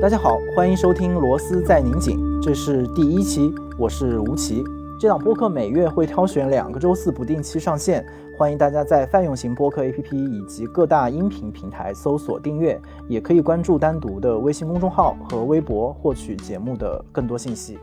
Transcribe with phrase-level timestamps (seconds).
[0.00, 4.62] 大家好，欢迎收听《螺丝在拧紧》，这是第一期，我是吴奇。
[4.96, 8.06] 这档播客每月会挑选两个周四不定期上线，
[8.38, 17.76] 欢迎大家在泛用型播客 APP 以及各大音频平台搜索订阅，也可以关注单独的微信公众号和微博获取节目的更多信息。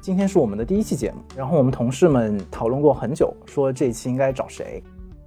[0.00, 4.82] 今天是我们的第一期节目，然后我们同事们讨论过很久，说这期应该找谁。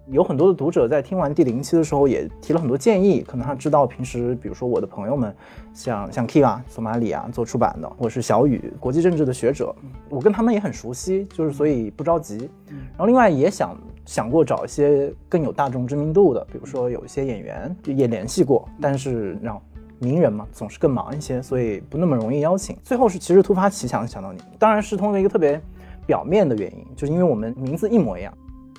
[0.07, 5.35] 有很多的读者在听完第零期的时候也提了很多建议，可能他知道平时，比如说我的朋友们，
[5.73, 9.75] 像像 Kira 索马里啊做出版的，或者是小雨国际政治的学者，
[10.09, 12.49] 我跟他们也很熟悉，就是所以不着急。
[12.67, 19.59] 然后另外也想想过找一些更有大众知名度的，比如说有一些演员也联系过，但是让
[19.97, 22.77] 名人嘛总是更忙一些，所以不那么容易邀请。
[22.83, 25.59] 最后是其实突发奇想想到你，当然是通过一个特别
[26.05, 28.31] 表面的原因，就是因为我们名字一模一样。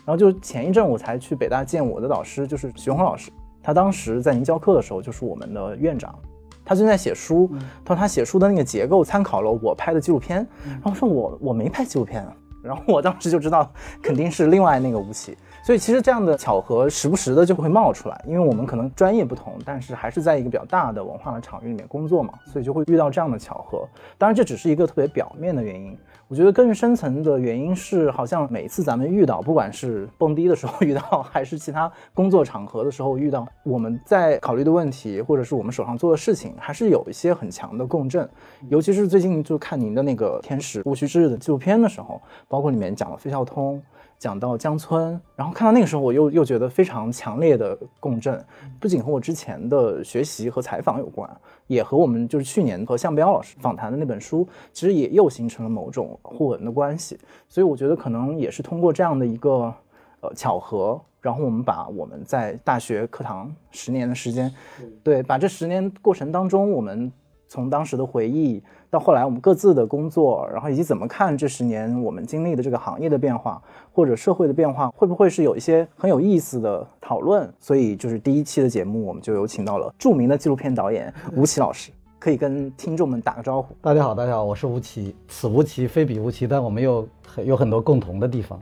[0.07, 3.29] 然后就前一阵我才去北大见我的导师，就是徐红老师。
[3.61, 6.17] 他当时在您教课的时候，就是我们的院长。
[6.65, 7.51] 他正在写书，
[7.85, 10.47] 他说他写书的那个结构参考了我拍的纪录片。
[10.65, 12.33] 然后说我我没拍纪录片啊。
[12.63, 13.69] 然后我当时就知道
[14.03, 15.37] 肯定是另外那个吴奇。
[15.65, 23.85] 所以其实这样的巧合时不时的就会冒出来，因为我们可能专业不同，但是还是在一个比较大的文化的场域里面工作嘛，所以就会遇到这样的巧合。
[24.17, 25.98] 当然这只是一个特别表面的原因。
[26.29, 38.29] 我觉得更深层的原因是，好像每次咱们遇到，不管是蹦迪的时候遇到， 还是其他工作场合的时候遇到，我们在考虑的问题，或者是我们手上做的事情，还是有一些很强的共振。
[38.69, 43.81] 尤其是最近就看您的那个《天使戊戌之日》的纪录片的时候，包括里面讲了费孝通。
[44.19, 48.43] 讲到江村，然后看到那个时候，我又又觉得非常强烈的共振，
[48.81, 51.31] 不仅和我之前的学习和采访有关，
[51.67, 57.19] 也和我们就是去年和向彪老师访谈的那本书，其实也又形成了某种互文的关系。
[57.48, 59.73] 所以我觉得可能也是通过这样的一个
[60.20, 64.52] 呃巧合，然后我们把我们在大学课堂十年的时间，
[65.02, 67.13] 对，把这十年过程当中，我们
[67.48, 68.62] 从当时的回忆。
[68.89, 73.61] 到后来，我们各自的工作，然后以及怎么看这十年我们经历的这个行业的变化，
[73.92, 77.52] 或者社会的变化，会不会是有一些很有意思的讨论？
[77.58, 83.74] 所以，就是第一期的节目，我们就有请到了著名的纪录片导演吴奇老师，可以跟听众们打个招呼。
[83.83, 88.58] 大家好，大家好，我是吴奇，此吴奇非彼吴奇，但我们又很有很多共同的地方。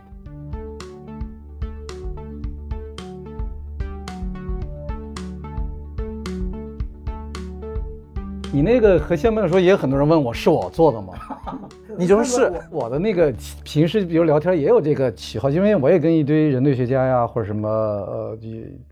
[8.55, 11.13] 你那个和相面的时候，也有很多人问我是我做的吗？
[11.99, 13.35] 你就说是我的那个
[13.65, 18.39] 平时比如聊天也有这个喜好，因为我也跟一堆人类学家呀或者什么呃，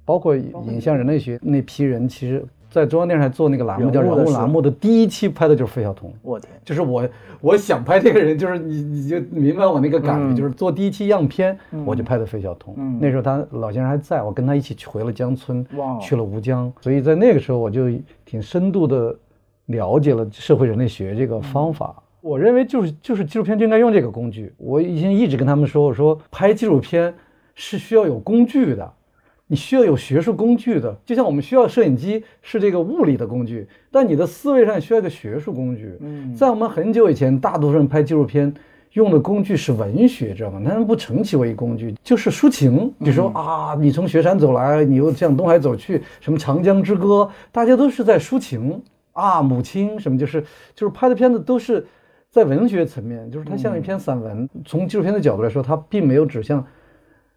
[0.05, 6.13] 包括影像人类学那批人，其实，在中央电视台做那个栏目叫人物栏目的第一期拍的就是费孝通。
[6.23, 7.09] 我天，就是我
[7.41, 12.75] 我想拍这个人，就是你你就明白我那个感觉，就是做第一期样片我就拍的费孝通。
[13.01, 15.65] 那时候他老先生还在，我跟他一起去回了江村，
[16.01, 17.89] 去了吴江，所以在那个时候我就
[18.25, 19.17] 挺深度的。
[19.73, 24.53] 了解了社会人类学这个方法，我认为就是就是纪录片就应该用这个工具。
[24.59, 27.13] 我以前一直跟他们说，我说拍纪录片
[27.57, 28.93] 是需要有工具的，
[29.49, 35.97] 你需要有学术工具的，就像我们需要摄影机是这个物理的工具，但你的思维上需要一个学术工具。
[36.01, 38.55] 嗯，在我们很久以前，大多数人拍纪录片
[38.93, 40.61] 用的工具是文学，知道吗？
[40.65, 42.93] 他们不称其为工具，就是抒情。
[42.99, 48.81] 比如说啊，你从雪山走来，你又向东海走去，什么长江之歌，大家都是在抒情。
[49.13, 50.41] 啊，母亲什么就是
[50.75, 51.87] 就是拍的片子都是
[52.31, 54.49] 在文学层面，就是它像一篇散文。
[54.65, 56.67] 从纪录片的角度来说，它并没有指向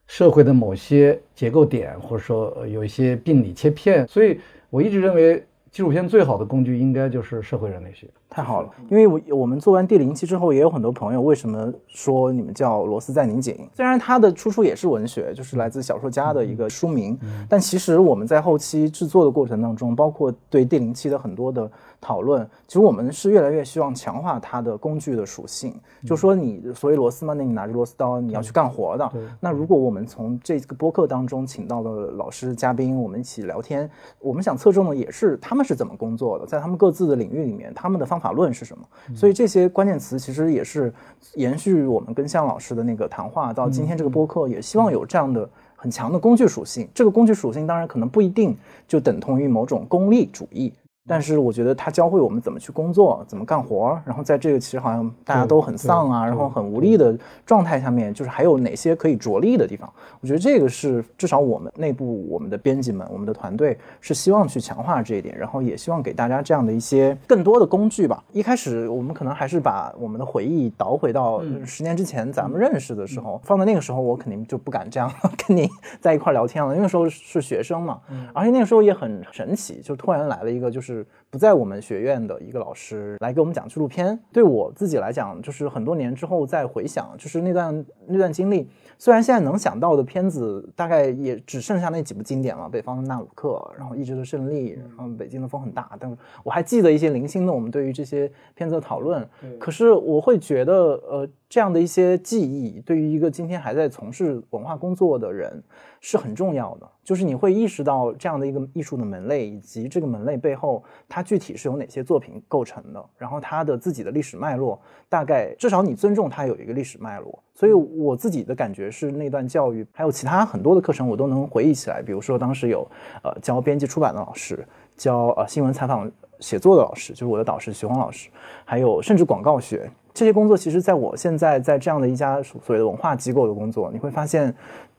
[0.07, 4.07] 社会的某些结构点，或者说有一些病理切片。
[4.07, 8.07] 所以我一直认为，纪录片最好的工具应该就是社会人类学。
[8.29, 13.69] 太好了，因为我我们做完第零期之后，也有很多朋友为什么说你们叫螺丝在拧紧？
[13.73, 21.69] 虽然它的出处也是文学，就是来自小说家的一个书名，但其实我们在后期制作的过程当中，包括对第零期的很多的。
[22.01, 25.73] 讨论，其实我们是越来越希望强化它的工具的属性。
[26.05, 29.11] 就说你所谓螺丝嘛，那你拿着螺丝刀，你要去干活的。
[29.39, 33.89] 那如果我们从这个播客当中请到了老师嘉宾，我们一起聊天，
[34.19, 38.83] 我们想侧重的也是他们是怎么工作的，在他们各自的领域里面，他们的方法论是什么。
[39.15, 40.93] 所以这些关键词其实也是
[41.33, 46.87] 延续我们跟向老师的那个谈话，到今天这个播客，也希望有这样的很强的工具属性。
[46.93, 48.57] 这个工具属性当然可能不一定
[48.87, 50.73] 就等同于某种功利主义。
[51.07, 53.99] 但是我觉得他教会我们怎么去工作，怎么干活。
[54.03, 57.15] 然后在这个其实好像大家都很丧啊，然后很无力的
[57.45, 59.87] 状态下面，就是还有哪些可以着力的地方？
[60.19, 68.23] 我觉得这个是至少我们内部我们的编辑们、我们的团队是希望去强化这一点，然后也希望给大家这样的一些更多的工具吧。
[68.31, 75.11] 一开始我们可能还是把我们的回忆倒回到十年之前咱们认识的时候，放在那个时候我肯定就不敢这样
[75.47, 75.69] 跟你
[76.01, 77.99] 在一块聊天了，那个时候是学生嘛，
[78.33, 80.94] 而且那个时候也很神奇，就突然来了一个就是。
[80.95, 84.17] 是不在我们学院的一个老师来给我们讲纪录片。
[84.31, 88.69] 对我自己来讲，就是很多年之后再回想，就是那段那段经历。
[88.97, 99.27] 虽然现在能想到的片子大概也只剩下那几部经典了，《北方的纳鲁克》，然后《意志的胜利》，然后《北京的风很大》，但是我还记得一些零星的我们对于这些片子的讨论。
[99.59, 105.61] 可是我会觉得，呃，这样的一些记忆，对于一个今天还在从事文化工作的人
[106.07, 106.87] 是很重要的。
[107.03, 114.79] 就是你会意识到这样的一个艺术的门类，以及这个门类背后它具体是由哪些作品构成的，然后它的自己的历史脉络，
[115.09, 117.43] 大概至少你尊重它有一个历史脉络。
[117.55, 122.03] 所以我自己的感觉是，那段教育还有其他很多的课程，我都能回忆起来。
[122.03, 122.87] 比如说当时有
[123.23, 128.29] 呃教编辑出版的老师，教呃新闻采访写作的老师，就是我的导师徐红老师，
[128.63, 134.53] 还有甚至广告学这些工作，其实在我现在在这样的一家所谓的文化机构的工作，你会发现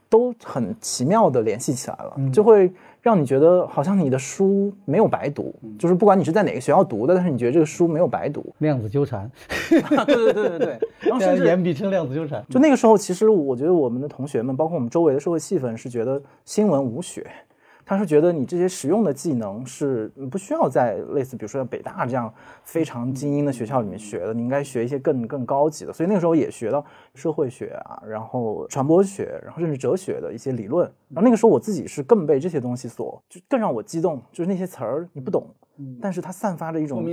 [0.08, 2.73] 都很奇妙的联系起来了，就会。
[3.03, 8.44] 让你觉得好像你的书没有白读，就是不管你是在哪个学校读的，但是你觉得这个书没有白读。
[8.58, 9.31] 量子纠缠，
[9.70, 10.79] 对对对对对。
[11.08, 12.44] 然后甚至言必称量子纠缠。
[12.50, 17.25] 就那个时候，其实我觉得我们的同学们，包括我们周围的社会气氛，是觉得新闻无学。
[17.88, 22.32] 他是觉得你这些实用的技能是不需要在类似比如说像北大这样
[22.64, 25.92] 非常精英的学校里面学的，你应该学一些更更高级的。
[25.92, 26.84] 所以那个时候也学到
[27.14, 30.84] 社会学啊，然后传播学，然后甚至哲学的一些理论。
[31.10, 35.46] 然后那个时候我自己是更被这些东西所就更让我激动，就是那些词儿你不懂，
[36.02, 37.04] 但是它散发着一种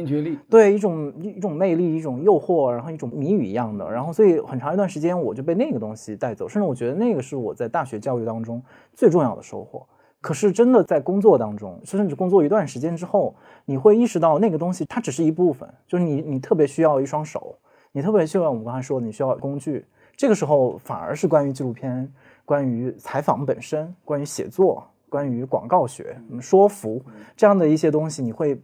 [0.49, 3.87] 对一种一种魅力，一种诱惑，然后一种谜语一样的。
[3.87, 8.59] 然后所以很长一段时间我就被那个东西带走，甚至我觉得那个是我在大学教育当中
[8.95, 9.85] 最重要的收获。
[10.23, 13.35] 可是真的在工作当中，甚至工作一段时间之后，
[13.65, 17.57] 你会意识到那个东西它只是一部分，就是你你特别需要一双手，
[17.91, 19.85] 你特别需要我们刚才说的，你需要工具。
[20.15, 22.09] 这个时候反而是关于纪录片、
[22.45, 27.03] 关于采访本身、关于写作、关于广告学、说服
[27.35, 28.57] 这样的一些东西，你会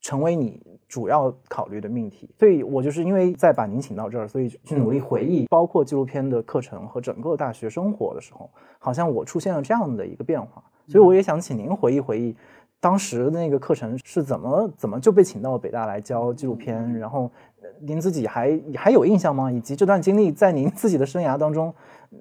[0.00, 2.30] 成为你主要考虑的命题。
[2.38, 8.48] 所以我就是因为在把您请到这儿，所以去努力回忆，包括纪录片的课程和整个大学生活的时候，
[8.78, 10.62] 好像我出现了这样的一个变化。
[10.86, 12.36] 所以我也想请您回忆回忆，
[12.78, 17.30] 当时那个课程是怎么怎么就被请到北大来教纪录片，然后
[17.80, 19.50] 您自己还还有印象吗？
[19.50, 21.74] 以及这段经历在您自己的生涯当中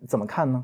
[0.07, 0.63] 怎么看呢？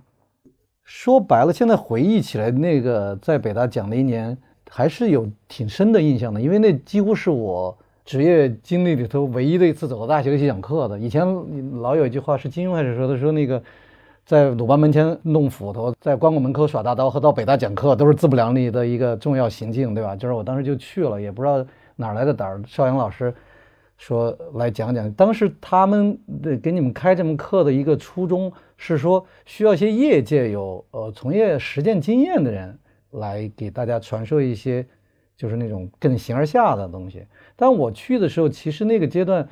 [0.83, 4.37] 说白了，现在回忆起来，那个在北大讲的一年
[4.69, 10.97] 还是有挺深的印象的，因为那几乎是我职业经历里头唯一的一次走到大学里去讲课的。
[10.97, 11.27] 以前
[11.81, 13.61] 老有一句话是金庸还是说的，说那个。
[14.29, 20.15] 在鲁班门前弄斧头，在关公门口耍大刀，和到北大讲课都是自不量力的一个重要行径，对吧？
[20.15, 21.65] 就是我当时就去了，也不知道
[21.95, 22.61] 哪来的胆儿。
[22.67, 23.33] 邵阳老师
[23.97, 32.77] 说来讲讲，当时他们的给你们开这门课的一个初衷是说，需要一些业界有呃从业实践经验的人
[33.13, 34.85] 来给大家传授一些
[35.35, 37.25] 就是那种更形而下的东西。
[37.55, 39.49] 但我去的时候，其实那个阶段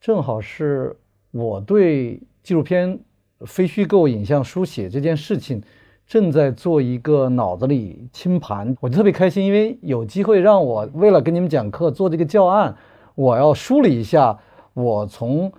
[0.00, 0.98] 正好是
[1.30, 2.98] 我对纪录片。
[3.44, 5.62] 非虚构影像书写这件事情，
[6.06, 12.74] 正在做一个脑子里清盘，我就特别开心，因为有机会让我为了跟你们讲课做这个教案，
[13.14, 14.38] 我要梳理一下
[14.72, 15.52] 我从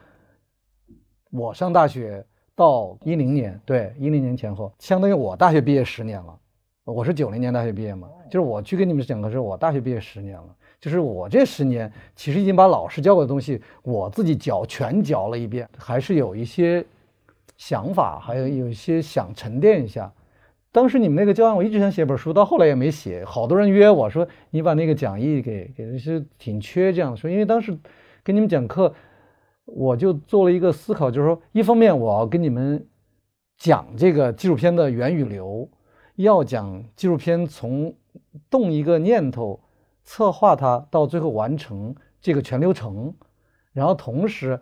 [1.30, 2.26] 我上大学
[2.56, 6.36] 到一零年，对一零年前后，相当于我大学毕业十年了。
[6.86, 10.48] 我是九零年大学毕业嘛，就是我去跟你们讲课时，我大学毕业十年了，
[10.80, 16.84] 就是我这十年其实已经把老师教过的东西，我自己嚼全嚼了一遍，还是有一些。
[17.58, 20.14] 想法还有有些想沉淀一下，
[20.72, 23.26] 当时你们那个教案我一直想写本书，到后来也没写。
[23.26, 27.28] 好多人约我说你把那个讲义给给，是挺缺这样的说。
[27.30, 27.76] 因为当时
[28.24, 28.94] 跟你们讲课，
[29.66, 32.88] 我就做了一个思考，就是说，一方面我要跟你们
[33.58, 35.68] 讲这个纪录片的源与流，
[36.16, 37.92] 要讲纪录片从
[38.52, 39.60] 动一个念头、
[40.04, 43.12] 策划它到最后完成这个全流程，
[43.74, 44.60] 然后同时。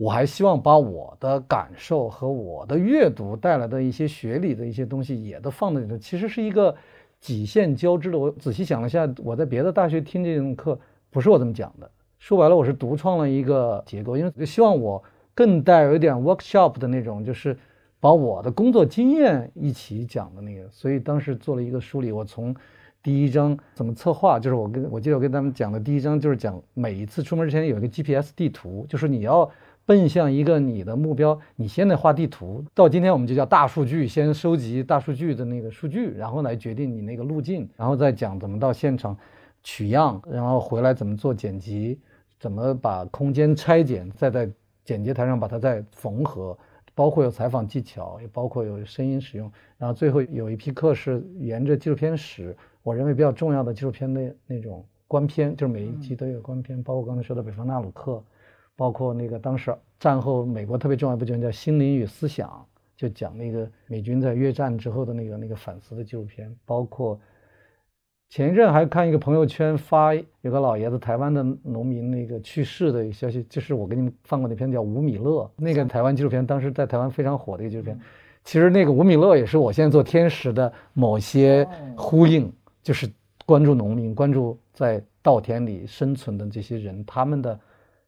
[0.00, 6.74] 我还希望把我的感受和我的阅读带来的一些学理的一些东西也都放在里头，其实是一个
[7.20, 8.18] 几线交织的。
[8.18, 10.78] 我仔细想了一下，我在别的大学听这种课，
[11.10, 11.90] 不是我这么讲的。
[12.18, 15.04] 说白了，我是独创了一个结构，因为希望我
[15.34, 17.54] 更带有一点 workshop 的那种，就是
[18.00, 20.66] 把我的工作经验一起讲的那个。
[20.70, 22.56] 所以当时做了一个梳理，我从
[23.02, 29.50] 第一章怎么策划，就是我跟我记得我跟他们讲的第一章就是讲每一次出门之前有一个 GPS 地图，就是你要。
[29.90, 32.64] 奔向一个你的目标，你先得画地图。
[32.72, 39.18] 到今天我们就叫大数据，先收集大数据的那个数据，然后来决定你那个路径，然后再讲怎么到现场
[39.64, 41.98] 取样，然后回来怎么做剪辑，
[42.38, 44.48] 怎么把空间拆剪，再在
[44.84, 46.56] 剪接台上把它再缝合，
[46.94, 49.50] 包括有采访技巧，也包括有声音使用。
[49.76, 58.12] 然后最后有一批课是沿着纪录片史，我认为比较重要的纪录片的那种观片，就是每一集都有观片，包括刚才说的《北方纳鲁克》，
[58.80, 62.48] 包括那个当时战后美国特别重要一部剧叫《心灵与思想》，
[62.96, 67.20] 就讲那个美军在越战之后的那个那个反思的纪录片，包括。
[68.30, 78.00] 前一阵还看一个朋友圈发，有个老爷子，台湾的农民那个去世的消息，就是我给你们放过那篇叫《吴米勒》那个台湾纪录片，当时在台湾非常火的一个纪录片。
[78.44, 82.50] 其实那个吴米勒也是我现在做天使的某些呼应，
[82.84, 83.10] 就是
[83.44, 87.58] 关注农民，关注在稻田里生存的这些人，他们的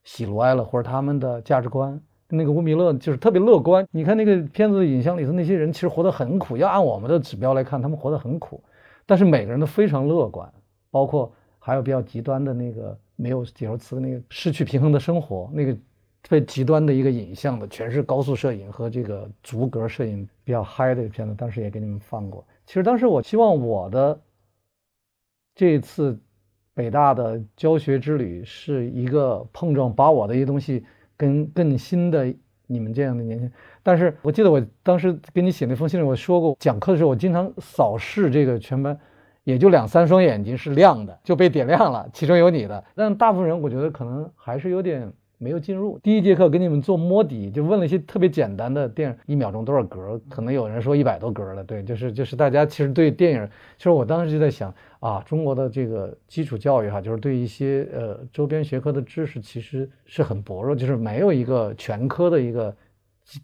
[0.05, 2.01] 喜怒哀乐或者他们的价值观。
[2.35, 3.87] 那个吴米勒就是特别乐观。
[3.91, 6.57] 你看那个片子的影像里头那些人，其实活得很苦。
[6.57, 8.63] 要按我们的指标来看，他们活得很苦。
[9.05, 10.51] 但是每个人都非常乐观，
[10.91, 22.43] 包括还有比较极端的那个没有解说词的那个失去平衡的生活，那个特别极端的一个影像的，全是高速摄影和这个逐格摄影比较嗨的一个片子，当时也给你们放过。
[22.65, 24.19] 其实当时我希望我的
[25.55, 26.19] 这次
[26.75, 30.85] 北大的教学之旅是一个碰撞，把我的一些东西
[31.17, 32.35] 跟更新的
[32.67, 33.51] 你们这样的年轻。
[33.83, 38.99] 但是我记得我当时给你写那封信里，我说过讲课的时候，我经常扫视这个全班，
[39.45, 42.83] 也就两三双眼睛是亮的，就被点亮了，其中有你的。
[42.95, 45.13] 但大部分人我觉得可能还是有点
[45.43, 45.99] 没有进入。
[45.99, 50.21] 第一节课给你们做摸底，就问了一些特别简单的电影，一秒钟多少格？
[50.31, 51.65] 可能有人说一百多格了。
[51.65, 62.75] 对，就是就是大家其实对电影，其实我当时就在想啊，中国的这个基础教育哈，就是对一些呃周边学科的知识其实是很薄弱，就是没有一个全科的一个。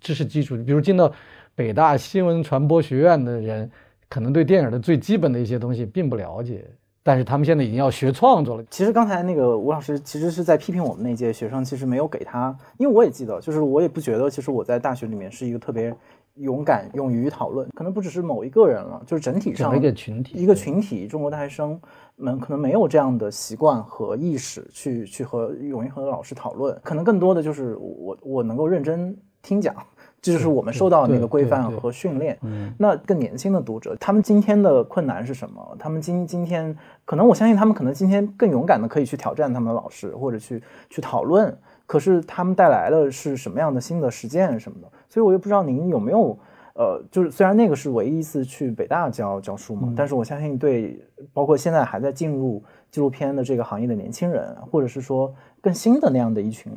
[0.00, 1.10] 知识基础，比如进到
[1.54, 3.70] 北大新闻传播学院的人，
[4.08, 6.64] 可能对电影的最基本的一些东西并不了解，
[7.08, 8.64] 但是他们现在已经要学创作了。
[8.68, 15.90] 其实刚才那个吴老师其实是在批评我们那届学生，其实没有给他，因为我也记得，就是我也不觉得，其实我在大学里面是一个特别
[16.34, 21.80] 勇敢、勇于讨论，可能不只是某一个人了，就是整体上一个群体，一个群体，中国大学生
[22.16, 29.16] 们可能没有这样的习惯和意识去去和勇于和老师讨论，可能更多的就是我我能够认真。
[29.40, 29.74] 听讲，
[30.20, 32.38] 这就是我们受到那个规范和训练。
[32.76, 35.76] 那更年轻的读者，他们今天的困难是什么？
[35.78, 41.56] 他们今今天可能，我相信他们可能今天更勇敢的可以去挑战他们的老师，或者去去讨论。
[41.86, 44.88] 可是他们带来的是什么样的新的实践什么的？
[45.08, 46.38] 所以我又不知道您有没有，
[46.74, 51.00] 呃，就是虽然那个是唯一一次去北大教教书嘛，但是我相信对
[51.32, 55.32] 包括现在还在进入纪录片的这个行业的年轻人，或者是说
[55.62, 56.70] 更新的那样的一群。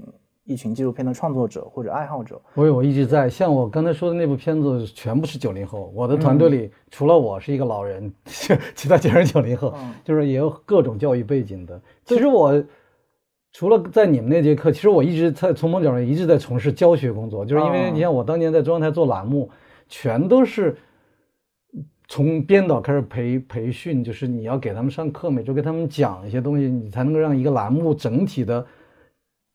[0.44, 5.92] 一群纪录片的创作者或者爱好者，我我一直在像我刚才说的那部片子，全部是九零后。
[5.96, 8.12] 我的团队里除了我是一个老人，
[8.74, 11.80] 其他全是九零后， 就是也有各种教育背景的。
[12.04, 12.62] 其实我
[13.52, 19.48] 除了在你们那节课，其实我一直在从某角度一直在从事教学工作，就是因为你像我当年在中央台做栏目，
[19.88, 20.76] 全都是
[22.08, 28.66] 从编导开始培培训，就是你要给他们上课，每周给他们讲一些东西，你才能够让一个栏目整体的。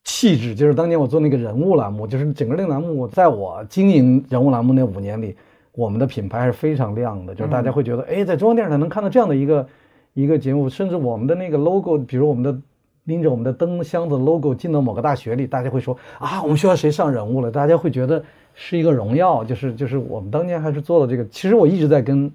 [0.09, 5.35] 气质就是当年我做那个人物栏目，就是整个那个栏目，在我经营人物栏目那五年里，
[5.73, 9.67] 我们的品牌还是非常亮的，就是大家会觉得，哎，在中央电视台能看到这样的一个
[10.13, 12.57] 一个节目，甚至我们的那个 logo，比如我们的
[13.03, 17.51] 拎着我们的灯箱子 logo 进到某个大学里，大家会说啊，我们学校谁上人物了？
[17.51, 18.23] 大家会觉得
[18.53, 21.27] 是一个荣耀，就是就是我们当年还是做了这个。
[21.27, 22.31] 其实我一直在跟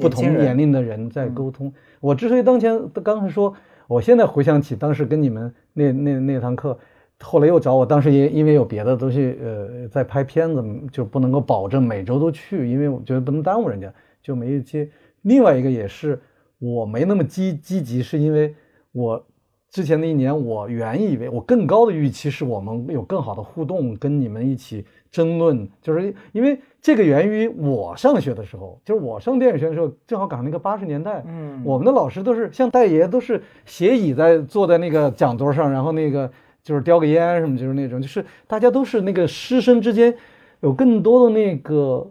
[0.00, 1.70] 不同年龄的人在沟通。
[2.00, 3.52] 我之所以当前刚才说，
[3.86, 6.78] 我现在回想起当时跟你们那那那堂课。
[7.22, 14.88] 后来又找我，当时因因为有别的东西，呃，在拍片子，就不能够保证每周都去，因为我觉得不能耽误人家，就没接。
[15.22, 16.18] 另外一个也是
[16.58, 18.54] 我没那么积积极，是因为
[18.92, 19.22] 我
[19.68, 36.30] 之前那一年，我原以为我更高的预期是我们有更好的互动，跟你们一起争论，就是因为这个源于我上学的时候，就是我上电影学的时候，正好赶上那个八十年代，嗯，我们的老师都是像戴爷，都是斜倚在坐在那个讲桌上，然后那个。
[36.62, 40.14] 就是叼个烟什么，就是那种，就是大家都是那个师生之间
[40.60, 42.06] 有更多的那个，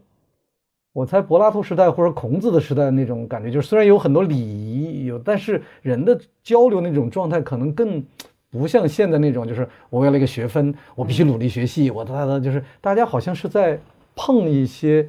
[0.92, 8.04] 我猜柏拉图时代或者孔子的时代那种感觉，就是虽然有很多礼仪有，但是人的交流那种状态可能更
[8.50, 13.80] 不像现在那种，就是我为了一个学分，我必须努力学习，我他的就是大家好像是在
[14.16, 15.08] 碰一些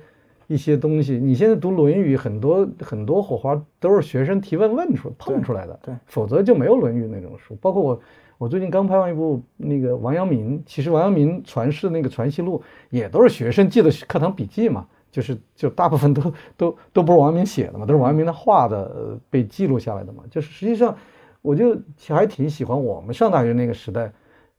[0.49, 1.15] 一些东西。
[1.15, 7.57] 你现在读《论语》，很多很多火花都是学生提问问出碰出来的，对，否则就没有《论语》那种书。
[7.59, 8.01] 包括我。
[8.41, 20.23] 我最近刚拍完一部那个王阳明，其实王阳明传世那个《传习录》也都是学生记的课堂笔记嘛，就是就大部分都都都不是王阳明写的嘛，都是王阳明的画的被记录下来的嘛。
[20.31, 20.97] 就是实际上，
[21.43, 21.79] 我就
[22.09, 24.11] 还挺喜欢我们上大学那个时代，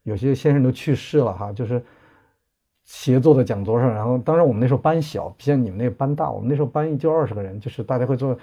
[0.04, 1.84] 有些先生都去世了哈，就是
[2.84, 8.38] 协坐在讲桌上，然后当然我们那时候班小，不像你们那个班大，我们那时候班一就二十个人，就是大家会做，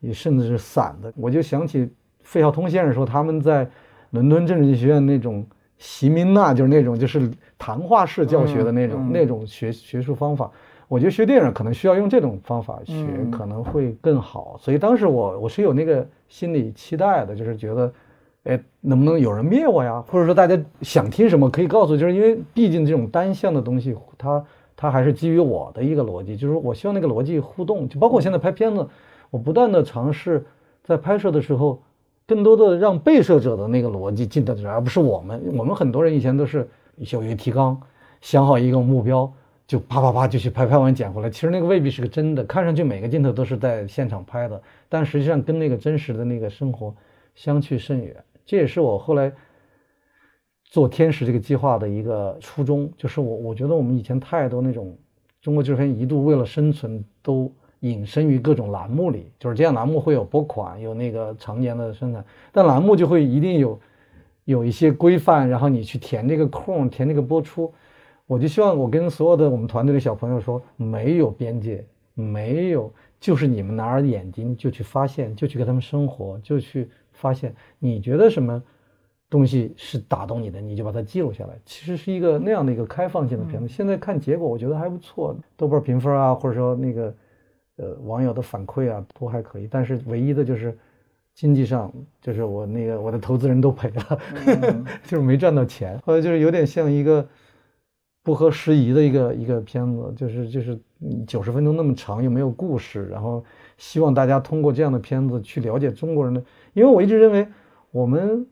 [0.00, 1.10] 也甚至是散的。
[1.16, 1.90] 我就想起。
[2.24, 3.68] 费孝通先生说他们在
[4.12, 5.44] 伦敦政治学院那种
[5.76, 10.50] 席明娜，就是那种就是谈话式教学的那种那种学学术方法。
[10.88, 12.94] 我觉得学电影可能需要用这种方法学，
[13.30, 14.56] 可能会更好。
[14.60, 17.92] 所以当时我我是有那个心理期待的，就是觉得，
[18.44, 20.04] 哎，能不能有人灭我呀？
[20.06, 24.44] 或者说大家想听什么可以告诉，就是因为毕竟这种单向的东西，它
[24.76, 27.88] 它还是基于我的一个逻辑，就是我希望那个逻辑互动。
[27.88, 28.86] 就包括我现在拍片子，
[29.30, 30.44] 我不断的尝试
[30.82, 31.80] 在拍摄的时候，
[32.32, 35.42] 更多的让被摄者的那个逻辑进到这，而不是我们。
[35.54, 37.78] 我们很多人以前都是有一个提纲，
[38.22, 39.30] 想好一个目标。
[39.66, 46.94] 就啪啪啪就去拍，拍完捡回来，其实那个未必是个真的，看上去每个镜头都是在现场拍的，但实际上跟那个真实的那个生活
[47.34, 48.16] 相去甚远。
[48.44, 49.32] 这也是我后来
[50.64, 54.96] 做天使这个计划的一个初衷，就是我我觉得我们以前太多那种
[55.40, 57.50] 中国纪录片一度为了生存都
[57.82, 63.80] 隐身于各种栏目里，就是这样栏目会有拨款，有那个常年的生产，但栏目就会一定有
[64.44, 67.72] 有一些规范，然后你去填这个空，填这个播出。
[68.26, 71.84] 我就希望我跟所有的我们团队的小朋友说，没有边界，
[72.14, 77.54] 没有，就是你们拿着眼睛就去发现，就去跟他们生活，就去发现。
[77.80, 78.62] 你觉得什么
[79.28, 81.58] 东西是打动你的，你就把它记录下来。
[81.66, 83.66] 其实是一个那样的一个开放性的片子。
[83.66, 87.14] 现在看结果，我觉得还不错，豆瓣评分啊，或者说那个
[87.76, 89.68] 呃网友的反馈啊，都还可以。
[89.70, 90.76] 但是唯一的就是
[91.34, 94.18] 经济上，就是我那个我的投资人都赔了，
[95.04, 95.98] 就是没赚到钱。
[96.04, 97.26] 后来就是有点像一个。
[98.24, 100.78] 不合时宜的一个一个片子，就是就是
[101.26, 103.44] 九十分钟那么长，又没有故事，然后
[103.78, 106.40] 希望大家通过这样的片子去了解中国人的，
[106.72, 107.44] 因为我一直认为
[107.90, 108.46] 我们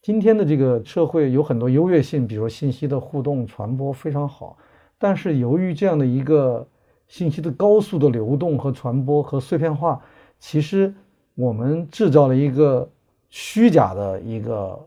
[0.00, 4.56] 今天的这个社会有很多优越性，比如信息的互动传播非常好，
[4.96, 6.66] 但是由于这样的一个
[7.08, 10.00] 信息的高速的流动和传播和碎片化，
[10.38, 10.94] 其实
[11.34, 12.88] 我们制造了一个
[13.30, 14.78] 虚假的一个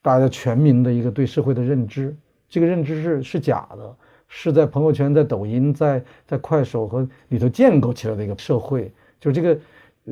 [0.00, 2.14] 大家全民的一个对社会的认知。
[2.48, 3.96] 这个认知是是假的，
[4.28, 8.90] 是在朋友圈、在抖音、在在快手和里头建构起来的一个社会。
[9.20, 9.58] 就是这个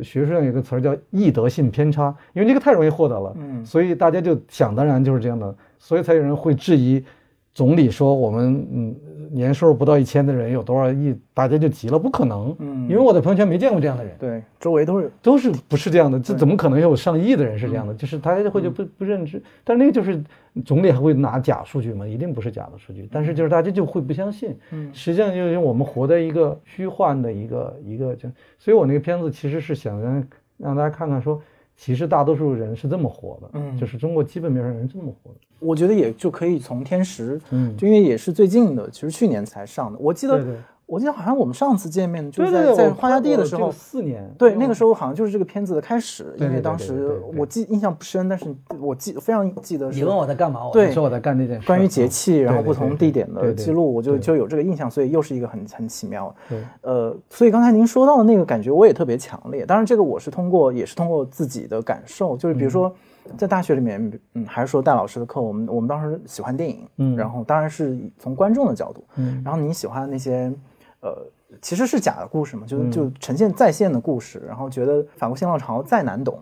[0.04, 7.04] 学术上有个词儿叫易得性偏差，因为这个太容易获得了，嗯，所以大家就想当然就是这样的，所以才有人会质疑。
[7.52, 8.96] 总理说我们嗯
[9.32, 17.94] 年收入不到一千的人有多少亿，大家就急了，不可能，嗯，因为我在朋友圈没见过这样的人，对，周围都是都是不是这样的，这怎么可能有上亿的人是这样的？
[17.94, 20.22] 就是大家就会就不不认知，但那个就是
[20.64, 22.06] 总理还会拿假数据吗？
[22.06, 31.40] 一定不是假的数据，但是就是大家就会不相信，嗯，实际上就是我们活在一个虚幻的一个一个就，所以我那个片子其实是想让让大家看看说。
[31.80, 35.38] 其实大多数人是这么活的，嗯，就是中国基本面上人这么活的。
[35.60, 39.98] 我觉得也就可以从天时，嗯，就因为也是最近的，其实去年才上的。
[39.98, 40.44] 我记得。
[40.90, 48.44] 我记得好像我们上次见面就是在在花家地的时候，四年，对，那个时候好像就是这个片子的开始，因为当时我记印象不深，但是
[48.80, 49.88] 我记非常记得。
[49.92, 50.62] 你问我在干嘛？
[50.72, 51.66] 对，说我在干这件事。
[51.66, 56.34] 关于节气，然后不同地点的记录，我就就有这个印象，所以又是一个很很奇妙。
[56.48, 59.64] 对，呃，所以刚才您说到的那个感觉，我也特别强烈。
[59.64, 62.92] 当然，这个我是通过也是通过自己的感受，就是比如说
[63.38, 70.52] 在大学里面，嗯，还是说戴老师的课，我们我们当时喜欢电影，嗯，然后当然是从观众的角度，嗯，然后你喜欢那些，
[71.00, 71.26] 呃。
[71.60, 76.38] 其实是假的故事嘛，就就呈现在线的故事，然后觉得法国新浪潮再难懂，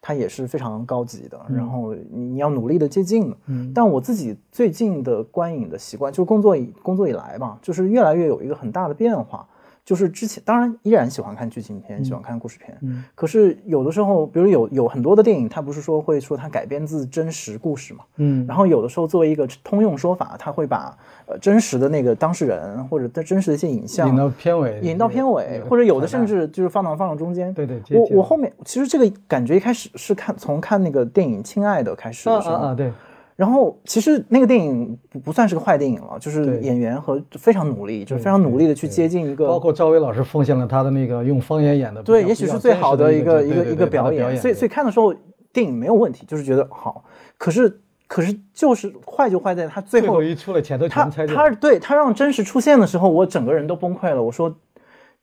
[0.00, 3.36] 它也是非常高级的，然后你你要努力的接近的。
[3.46, 9.44] 嗯，但我自己最近的观影的习惯，就工作以工作以来吧，就是越来越有一个很大的变化。
[9.84, 12.74] 就是之前当然依然喜欢看剧情片，喜欢看故事片。
[12.80, 18.04] 嗯，可是有的时候，比如有有很多的电影，它不是说会说它改编自真实故事嘛？
[18.16, 27.52] 嗯，然后有的时候作为一个通用说法，它会把呃真实的那个当事人或者真实的一些影像引到片尾，引到片尾，或者有的甚至就是放到放到中间。
[27.52, 32.90] 对对，我我后面其实这个感觉一开始是看从看那个电影《亲爱的》开始的时候啊，对。
[33.36, 39.48] 然后其实那个电影不不算是个坏电影了，就是演员和非常努力，就是非常努力的去接近一个。
[39.48, 44.36] 包括赵薇老师奉献了她的那个用方言演的，对，也许是最好的一个一个一个表演。
[44.36, 45.12] 所以所以看的时候
[45.52, 47.02] 电影没有问题，就是觉得好。
[47.36, 50.20] 可是可是就是坏就坏在他最后。
[50.88, 54.22] 他他对他让真实出现的时候，我整个人都崩溃了。
[54.22, 54.54] 我说，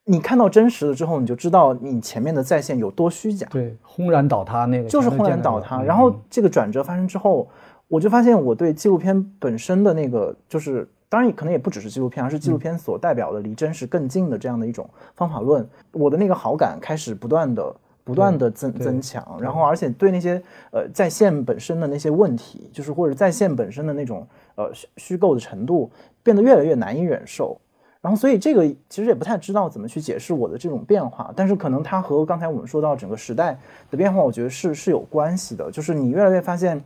[0.03, 3.47] 你看到真实了之后，你就知道你前面的在线有多虚假。
[3.49, 5.81] 对，轰然倒塌那个就是轰然倒塌。
[5.81, 7.47] 然后这个转折发生之后。
[7.91, 17.75] 我就发现，我对纪录片本身的那个，就是当然可能也不只是纪录片，而是纪录片所代表的离真实更近的这样的一种方法论，我的那个好感开始不断的、
[18.05, 19.37] 不断的增增强。
[19.41, 24.25] 然后，而且对那些呃在线本身的那些问题，就是或者在线本身的那种
[24.55, 25.91] 呃虚构的程度，
[26.23, 27.59] 变得越来越难以忍受。
[27.99, 33.59] 然后所以这个其实也不太知道怎么去解释我的这种变化，但是可能它和刚才我们说到整个时代
[33.91, 35.69] 的变化，我觉得是是有关系的。
[35.69, 36.81] 就是你越来越发现，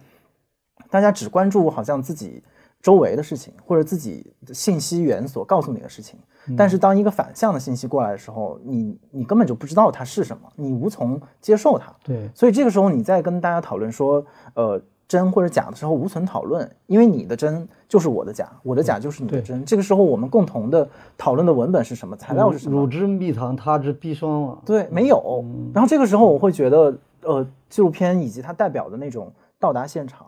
[0.89, 2.41] 大家只关注好像自己
[2.81, 6.19] 周围的事情，或者自己的信息源所告诉你的事情。
[6.55, 11.91] 但是当一个反向的信息过来的时候，你你根本就不知道它是什么，你无从接受它。
[12.03, 14.81] 对，所以这个时候你在跟大家讨论说，呃。
[15.07, 19.63] 真或者假的时候无从讨论，因为你的真就是我的假，我的假就是你的真。
[19.63, 22.17] 这个时候我们共同的讨论的文本是什么？
[22.17, 22.81] 材料是什么？
[22.81, 24.57] 汝之蜜糖，他之砒霜啊。
[24.65, 25.45] 对，没有。
[25.75, 30.25] 然后这个时候我会觉得，呃，纪录片以及它代表的那种到达现场、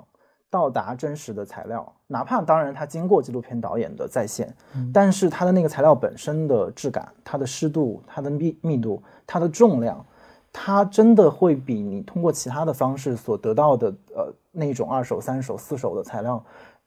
[0.58, 4.52] 到达真实的材料，哪怕当然它经过纪录片导演的再现，
[4.92, 10.04] 但是它的那个材料本身的质感、它的湿度、它的密密度、它的重量。
[10.52, 16.44] 它真的会比你通过其他的方式所得到的，呃，那种二手、三手、四手的材料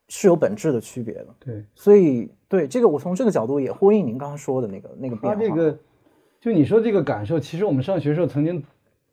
[0.09, 1.26] 是有本质的区别的。
[1.38, 5.35] 对，所以对这个，我从这个角度也呼应您刚刚说的那个那个变化。
[5.37, 5.78] 它这个，
[6.40, 8.64] 就你说这个感受，其实我们上学时候曾经，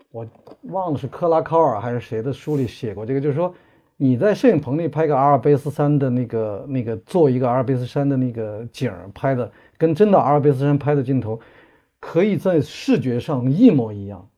[0.10, 0.26] 我
[0.64, 3.54] 忘了是克拉考尔还是谁的书里写过这个，就是说
[4.00, 11.40] 你在摄影棚里拍个阿尔卑斯山的那个那个做一个阿尔卑斯山的那个景拍的，跟真的阿尔卑斯山拍的镜头，
[12.00, 14.30] 可以在视觉上一模一样。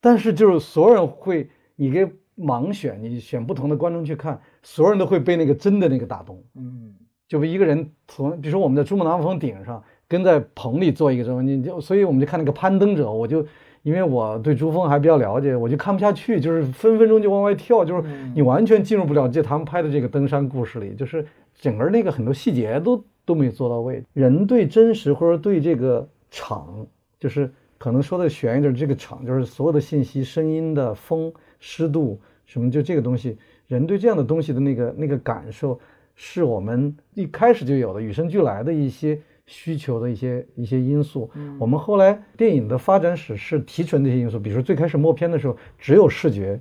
[0.00, 6.42] 但是就是所有人会，你给盲选，你选不同的观众去看，所有人都会被那个真的那个打动。
[6.54, 6.94] 嗯，
[7.26, 13.46] 就一个人从，比如说我们在珠穆朗玛峰顶上，跟在棚里做一个什么，你就，所以我们就看那个攀登者，我就
[13.82, 18.02] 因为我对珠峰还比较了解，我就看不下去，就是分分钟就往外跳，就是
[18.34, 24.02] 你完全进入不了这他们拍的这个登山故事里，就是整个那个很多细节都都没做到位。
[24.12, 26.86] 人对真实或者对这个场，
[27.18, 27.50] 就是。
[27.78, 35.80] 可能说的悬一点，这个场就是所有的信息、声音的风、湿度什么，就这个东西，人对这样的东西的那个那个感受，
[36.14, 39.20] 是我们一开始就有的，与生俱来的一些
[39.52, 41.30] 需求的一些一些因素。
[41.58, 46.58] 我们后来电影的发展史是提纯这些因素，比如说最开始默片的时候只有视觉，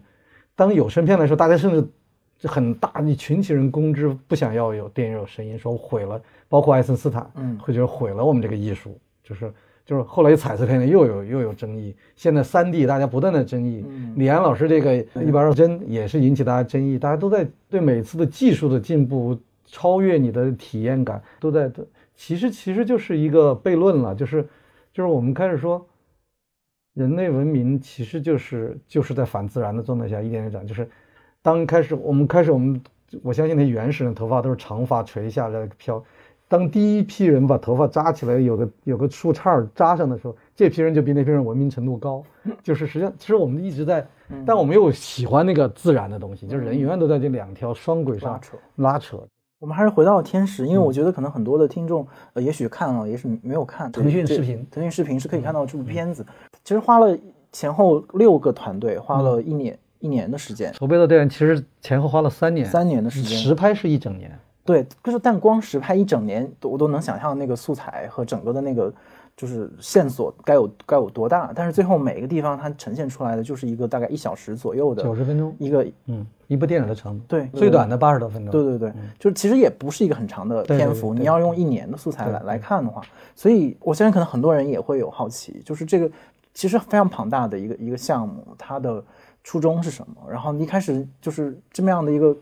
[0.56, 9.51] 当有声片来说，大家甚至很大一群起人攻之，不想要有电影有声音，说毁了，包括爱森斯坦，嗯，会觉得毁了我们这个艺术，就是。
[9.84, 13.84] 就是后来彩色片又有又有争议，现在三 D 大家不断的争议。
[14.15, 21.69] 李安老师这个一百二十帧也是引起大家争议，大家都在对每次的技术的进步超越你的体验感都在。
[22.21, 24.47] 其实其实就是一个悖论了，就是
[24.93, 25.84] 就是我们开始说，
[26.93, 30.67] 人类文明其实就是就是在反自然的状态下一点点长。
[30.67, 30.88] 就是
[31.41, 32.79] 当开始我们开始我们
[33.23, 36.01] 我相信那原始人头发都是长发垂下来飘。
[36.47, 42.23] 当第一批人把头发扎起来，有个有个树杈扎上的时候，这批人就比那批人文明程度高。
[42.62, 44.07] 就是实际上，其实我们一直在，
[44.45, 48.39] 但我们又喜欢那个自然的东西，就是人永远都在这两条双轨上
[48.75, 49.17] 拉扯。
[49.62, 53.91] 我们还是回到天使，因为我觉得可能很多的听众，呃，也许看了，也许没有看。
[53.91, 56.26] 腾讯视频，腾讯视频是可以看到这部片子。
[56.63, 57.15] 其实花了
[57.52, 64.36] 前后六个团队，花了一年一年的时间筹备的电影，其实前后花了三年，三年的时间，实拍是一整年。
[64.65, 68.91] 对，就是但光实拍一整年，我都能想象那个素材和整个的那个
[69.41, 71.51] 就是线索该有该有多大。
[71.56, 77.25] 但是最后每一个地方它呈现出来的就是一个大概一小时左右的九十分钟一个嗯一部电影的长度。
[77.27, 78.51] 对，最短的八十多分钟。
[78.51, 81.12] 对对对，就是其实也不是一个很长的篇幅。
[81.12, 83.01] 你要用一年的素材来来看的话，
[83.36, 86.12] 所以我相信可能很多人也会有好奇，就是这个
[86.54, 89.04] 其实非常庞大的一个一个项目，它的
[89.43, 90.30] 初衷是什么？
[90.30, 92.36] 然后一开始就是这么样的一个。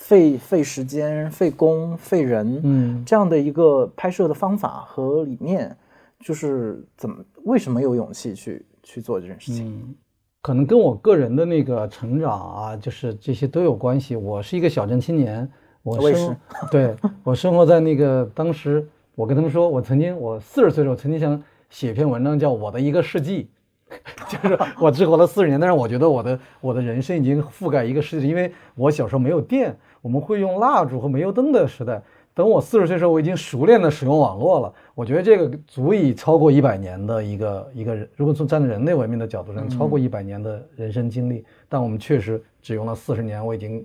[0.00, 5.76] 费费时间、费工、费人，嗯，这样的一个拍摄的方法和理念，
[6.24, 9.96] 就是怎么为什么有勇气去去做这件事情？
[10.40, 14.16] 可能跟我个人的那个成长啊，就是这些都有关系。
[14.16, 15.48] 我是一个小镇青年，
[15.82, 16.36] 我生
[16.70, 23.50] 对我生活在那个当时，我跟他们说，我曾经我四十岁的时候，曾经想写一篇文章，叫我的一个世纪。
[24.28, 32.02] 就是我只活了四十年，但是我觉得我的我的人生已经覆盖一个世纪，因为我小时候没有电，我们会用蜡烛和煤油灯的时代。
[32.38, 34.72] 等我四十岁的时候，我已经熟练的使用网络了。
[34.94, 41.44] 我觉得这个足以超过一百年的一个一个人，如果从站在人类文明的角度上，超过一百年的人生经历。
[41.68, 43.84] 但我们确实只用了四十年，我已经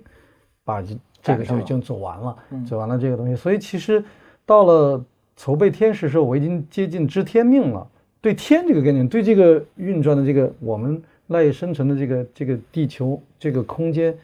[0.62, 0.80] 把
[1.20, 3.34] 这个就已经走完了，走完了这个东西。
[3.34, 4.04] 所以其实
[4.46, 7.84] 到了筹备天使的时候，我已经接近知天命了。
[8.20, 14.16] 对天这个概念，对这个运转的这个我们赖以生存的这个这个地球这个空间，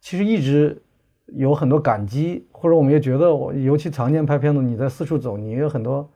[0.00, 0.80] 其实一直
[1.34, 6.08] 有很多感激，或者我们也觉得，我尤其常年拍片子，你在四处走，你有很多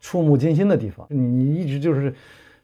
[0.00, 2.14] 触目惊心的地方，你你一直就是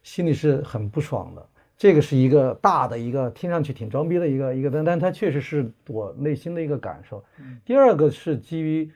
[0.03, 1.45] 心里是很不爽的。
[1.75, 7.23] 这个是一个大的一个听上去挺装逼的一个一个，但但它确实是我内心的一个感受。
[7.65, 8.89] 第二个是基于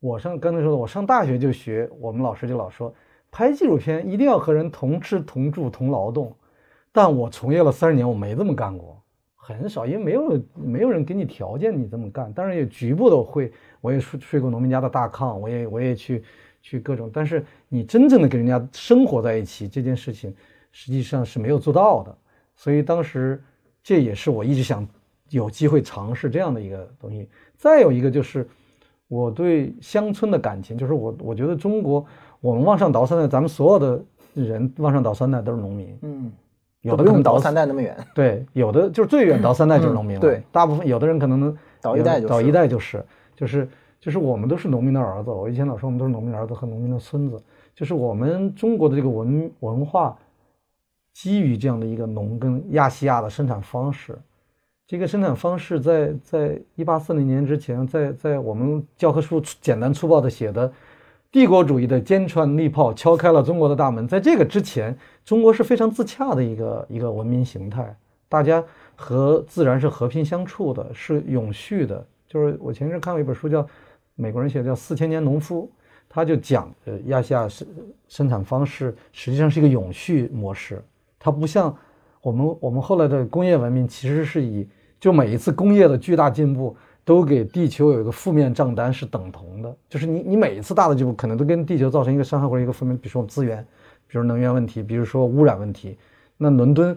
[0.00, 2.92] 我上刚才说的，我上大学就学，我们老师就老说，
[3.30, 6.34] 拍纪录片一定要和人同吃同住同劳动。
[6.90, 9.01] 但我从业了三十年，我没这么干过，
[9.44, 12.32] 很少，因为没有没有人给你条件你这么干。
[12.32, 16.22] 当然也局部的会，我也睡睡过农民家的大炕，我也我也去
[16.62, 17.10] 去各种。
[17.12, 20.32] 但是你真正的跟人家生活在一起这件事情，
[20.70, 22.16] 实际上是没有做到的。
[22.54, 23.42] 所以当时
[23.82, 24.86] 这也是我一直想
[25.30, 27.28] 有机会尝试这样的一个东西。
[27.56, 28.48] 再有一个就是。
[29.08, 32.02] 我对乡村的感情，就是我我觉得中国，
[32.40, 34.02] 我们往上倒三代，咱们所有的
[34.32, 35.98] 人往上倒三代都是农民。
[36.00, 36.32] 嗯，
[36.82, 37.96] 有的不用倒三代那么远。
[38.14, 40.20] 对，有的就是最远倒三代就是农民了。
[40.20, 43.68] 对，大部分有的人可能能倒一代就倒一代就是就是
[44.00, 45.30] 就是我们都是农民的儿子。
[45.30, 47.42] 我以前老说我们都是农民儿子和农民的孙子，
[47.74, 50.16] 就是我们中国的这个文文化
[51.14, 54.18] 基于这样的一个农耕亚细亚的生产方式。
[54.84, 60.70] 这个生产方式在在一八四零年之前，在在我们教科书简单粗暴的写的，
[61.32, 64.06] 帝国主义的坚船利炮敲开了中国的大门。
[64.06, 67.96] 在这个之前，中国是非常自洽的一个一个文明形态，
[68.28, 68.62] 大家
[68.94, 72.06] 和自然是和平相处的，是永续的。
[72.28, 73.66] 就是我前阵看过一本书，叫
[74.14, 75.62] 美国人写的叫《四千年农夫》，
[76.06, 77.66] 他就讲，呃，亚细亚生
[78.08, 80.84] 生产方式实际上是一个永续模式，
[81.18, 81.74] 它不像
[82.20, 84.68] 我们我们后来的工业文明，其实是以
[85.00, 89.76] 就每一次工业的巨大进步，都给地球有一个负面账单是等同的。
[89.88, 93.64] 就是你你每一次大的进步，可能都跟地球造成一个伤害或者一个负面，比如说资源，
[94.06, 95.96] 比如能源问题，比如说污染问题。
[96.36, 96.96] 那伦敦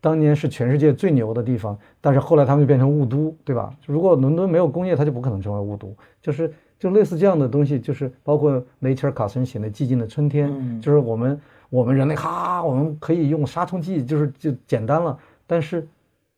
[0.00, 3.72] 当年是全世界最牛的地方，但是后来他们就变成雾都，对吧？
[3.86, 5.94] 如果伦敦没有工业，它就不可能成为雾都。
[6.20, 10.50] 就是就类似这样的东西，就是包括雷切尔·卡森写的《寂静的春天》，
[10.82, 15.88] 就是我们我们人类哈，我们可以用杀虫剂，就是就简单了，但是。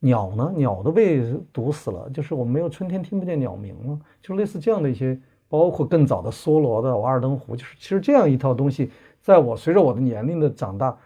[0.02, 0.52] 鸟呢？
[0.56, 10.96] 鸟都被毒死了，就是我们没有春天听不见鸟鸣了，就类似这样的一些，包括更早的梭罗的《瓦尔登湖》，就是其实这样一套东西，在我随着我的年龄的长大，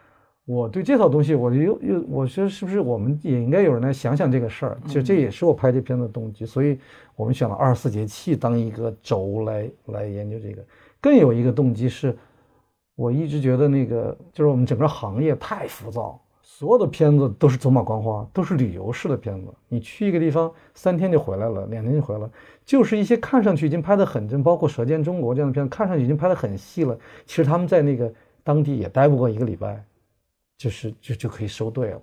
[0.45, 4.79] 我对这套东西，我又又我觉得是不是我们也应该有人来想想这个事儿？
[4.87, 6.79] 其实这也是我拍这片的动机，所以
[7.17, 10.65] 我们选了二十四节气当一个轴来来研究这个。
[11.01, 12.17] 更有一个动机是，
[12.95, 16.21] 我一直觉得那个就是我们整个行业太浮躁。
[16.57, 19.53] 所有的片子都是走马观花，都是旅游式的片子。
[19.69, 22.31] 你去一个地方三天就回来了，两天就回来，
[22.65, 26.97] 就是一些看上去已经拍得很真，包括《舌尖中国》这样的片子，看上去已经拍得很细了。
[27.27, 28.13] 其实他们在那个
[28.45, 29.85] 当地也待不过一个礼拜，
[30.57, 32.01] 就是就就可以收队了。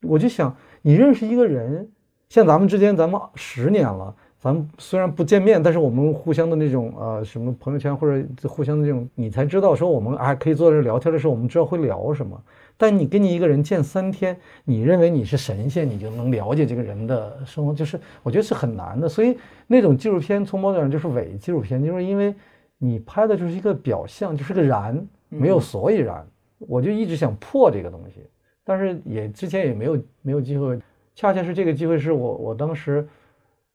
[0.00, 1.86] 我就想，你认识一个人，
[2.30, 4.16] 像咱们之间，咱们十年了。
[4.40, 12.42] 咱们虽然不见面，但是我们互相的那种呃什么朋友圈或者互相的这种，你才知道说我们还可以坐在这聊天的时候，我们知道会聊什么。
[12.78, 19.06] 但你跟你一个人见三天，你认为你是神仙，你就能了解这个人的生活，就是我觉得是很难的。
[19.06, 22.34] 所以那种纪录片从某种上就是伪纪录片，就是因为
[22.78, 26.26] 你拍的就是一个表象，就是个然，没有所以然。
[26.60, 28.22] 我就一直想破这个东西，
[28.64, 30.78] 但是也之前也没有没有机会，
[31.14, 33.06] 恰恰是这个机会是我我当时。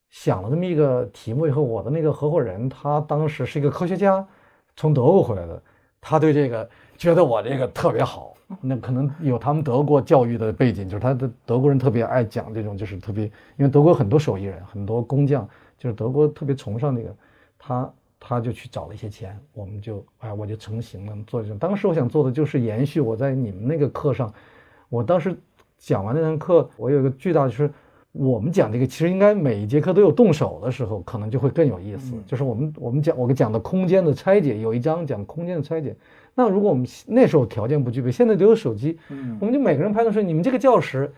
[0.09, 4.25] 想了这么一个题目以后，我的那个合伙人他当时是一个科学家，
[4.77, 5.61] 从德国回来的，
[5.99, 13.25] 他对这个觉得我这个特别好，那可能有他们德国教育的背景，就是他的德国人特别爱讲这种，就是特别，
[13.57, 15.45] 因为德国很多手艺人，很多工匠，
[15.77, 17.13] 就是德国特别崇尚那个，
[17.59, 21.57] 他他就去找了一些钱，我们就哎我就成型了做这种。
[21.57, 24.33] 当时我想做的就是延续我在你们那个课上，
[24.87, 25.37] 我当时
[25.77, 27.69] 讲完那堂课，我有一个巨大的就是。
[28.17, 32.13] 我们讲这个，其实应该每一节课都有动手的时候，可能就会更有意思。
[32.25, 35.93] 就是我们我们讲我讲的空间的拆解，有一章讲空间的拆解。
[36.33, 41.11] 那如果我们那时候条件不具备，现在都有手机，嗯，我们就每个人拍的时候，你们这个教室，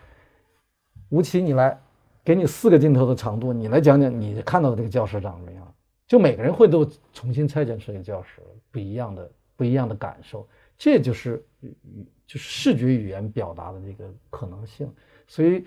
[1.09, 1.79] 吴奇，你来，
[2.23, 5.71] 给你四个镜头的长度，你来讲讲你看到的这个教室长什么样。
[6.07, 6.83] 就每个人会都
[7.13, 10.47] 重新拆解出一个教室，不一样的不一样的感受。
[10.79, 11.45] 这就是
[12.25, 14.91] 就是视觉语言表达的这个可能性。
[15.27, 15.63] 所以。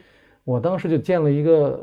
[0.50, 1.78] 我当时就建了一个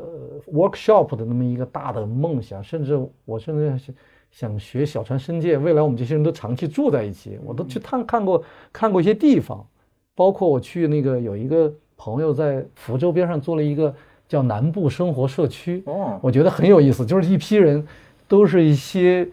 [0.52, 3.94] workshop 的那么一个大的梦想，甚至我甚至想
[4.30, 9.66] 想学小船深界，未来我们这些人都长期住在一起，我都去探看过看过一些地方，
[10.14, 13.94] 包括我去那个有一个朋友在福州边上做了一个
[14.28, 17.82] 叫南部生活社区，哦，我觉得很有意思，就是一批人
[18.28, 19.26] 都是一些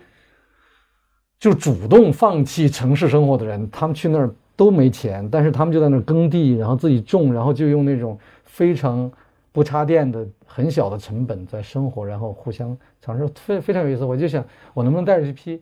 [1.38, 8.18] 就主动放弃城市生活的人，他们去那儿都没钱，但是他们就在那儿耕地，然后自己种，然后就用那种。
[8.46, 9.12] 非常
[9.56, 14.04] 不插电的很小的成本在生活，然后互相尝试，非非常有意思。
[14.04, 15.62] 我就想，我能不能带着这批？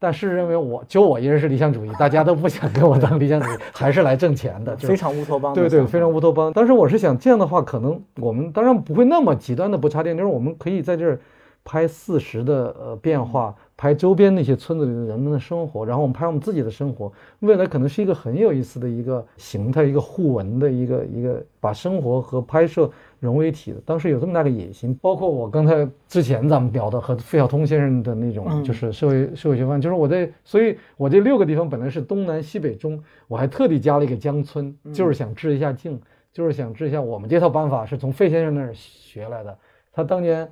[0.00, 5.54] 但是认为我就我一人是理想主义，大家都不想跟我当理想主义，还是来挣钱的，非常乌托邦。
[5.54, 6.52] 对对，非常乌托邦。
[6.52, 11.20] 当时我是想这样的话，可能我们当然不会那么极端的不插电，就是我们可以在这儿
[11.64, 23.80] 拍四十的呃变化，拍周边那些村子里的人们的生活，然后我们拍我们自己的生活，未来可能是一个很有意思的一个形态，一个互文的一个一个把生活和拍摄融为一体的。
[23.84, 36.00] 当时有这么大个野心，包括我刚才之前咱们聊的和费孝通先生的那种，就是社会社会学范，就是我在，所以我这六个地方本来是东南西北中，我还特地加了一个江村，就是想治一下敬，
[36.32, 39.58] 就是想治一下我们这套办法是从费先生那儿学来的，
[39.92, 40.48] 他当年。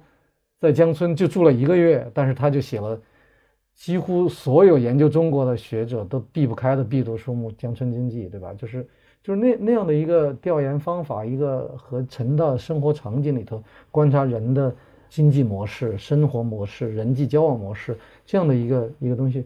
[0.58, 2.98] 在江村就住了一个月，但是他就写了
[3.74, 8.54] 几乎所有研究中国的学者都避不开的必读书目《江村经济》，对吧？
[8.54, 8.88] 就是
[9.26, 13.60] 就是那那样的一个调研方法，一个和沉到生活场景里头
[13.90, 14.72] 观察人的
[15.08, 19.44] 经济模式、生活模式、人际交往模式这样的一个一个东西，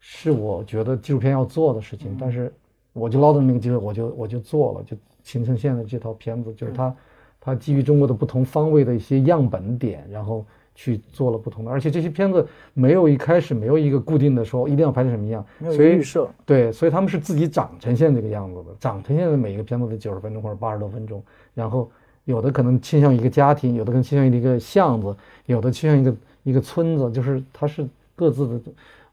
[0.00, 2.16] 是我觉得纪录片要做的事情。
[2.18, 2.50] 但是
[2.94, 6.96] 我就捞到那个机会，我就我就做了，就形成现在这套片子，就是它。
[7.40, 10.44] 它基于中国的不同方位的一些样本点，然后
[10.80, 21.20] 去做了不同的，而且这些片子没有一开始没有一个固定的说一定要拍成什么样，所以预设对，所以他们是自己长呈现这个样子的，长呈现的每一个片子的九十分钟或者八十多分钟，
[21.52, 21.90] 然后
[22.26, 25.12] 有的可能倾向于一个家庭，有的更倾向于一个巷子，
[25.46, 28.60] 有的倾向于一个一个村子，就是它是各自的。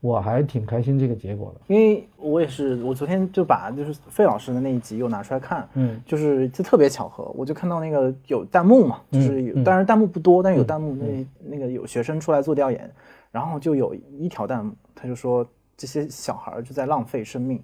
[0.06, 12.92] 我还挺开心这个结果的，因为我也是，我昨天就把就是费老师的那一集又拿出来看，嗯，就是就特别巧合，我就看到那个有弹幕嘛，就是有，当然弹幕不多，但是有弹幕，那那个有学生出来做调研，
[13.32, 15.44] 然后就有一条弹幕，他就说
[15.76, 17.60] 这些小孩就在浪费生命，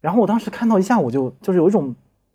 [0.00, 1.94] 然后我当时看到一下我就就是有一种。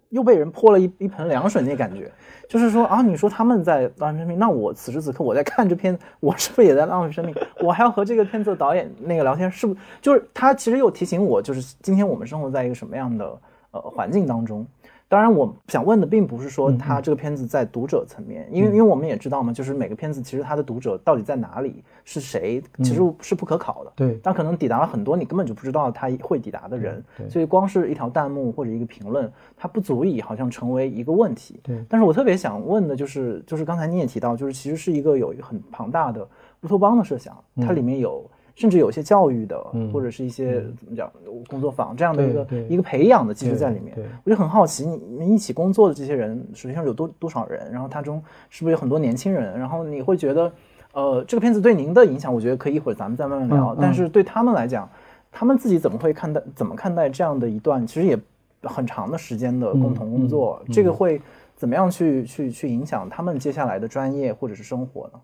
[0.10, 2.12] 又被人泼了一一盆凉水，那感觉，
[2.48, 7.36] 就是说啊，你说他们在浪费生命，那我此时此刻我在看这片，我是不是也在浪费生命？
[7.62, 13.40] 我还要和这个片子的导演那个聊天，是不就是他其实又提醒我，就是今天我们生活在一个什么样的
[13.72, 14.66] 呃环境当中。
[15.10, 23.92] 当然，我想问的并不是说他这个片子在读者层面，因为因为我们也知道嘛，就是每个片子其实它的读者到底在哪里，是谁，其实是不可考的。
[23.96, 31.60] 对，但可能抵达了很多你根本就不知道他会抵达的人，所以光是一条弹幕或者一个评论，它不足以好像成为一个问题。
[31.64, 36.22] 对，但是我特别想问的就是，就是刚才你也提到，就是其实是一个有一个很庞大的
[36.62, 38.24] 乌托邦的设想，它里面有。
[38.60, 39.58] 甚至有些教育的，
[39.94, 41.10] 或者是一些怎么讲
[41.48, 43.98] 工作坊这样的一个一个培养的，机制在里面。
[44.26, 47.72] 我就很好奇，你们一起工作的这些人，实际上有多多少人？
[47.72, 49.58] 然后他中是不是有很多年轻人？
[49.58, 50.52] 然后你会觉得，
[50.92, 53.74] 呃，这个片子对您的影响，我觉得可以一会儿咱们再慢慢聊。
[53.80, 54.90] 但是对他们来讲，
[55.32, 56.44] 他们自己怎么会看待？
[56.54, 58.20] 怎么看待这样的一段其实也
[58.64, 60.62] 很长的时间的共同工作？
[60.70, 61.22] 这个会
[61.56, 65.20] 怎么样去去去影响他们接下来的专业或者是生活呢？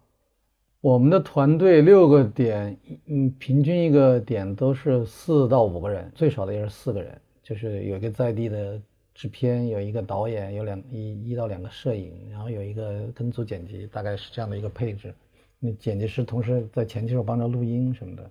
[0.86, 7.19] 我们的团队六个点，嗯，平均一个点都是四到五个人，最少的也是四个人。
[7.41, 8.80] 就是有一个在地的
[9.15, 15.12] 制片，有一个导演，有两一一到两个摄影，然后有一个跟组剪辑，大概是这样的一个配置。
[15.60, 18.30] 那剪辑师同时在前期时候帮着录音什么的。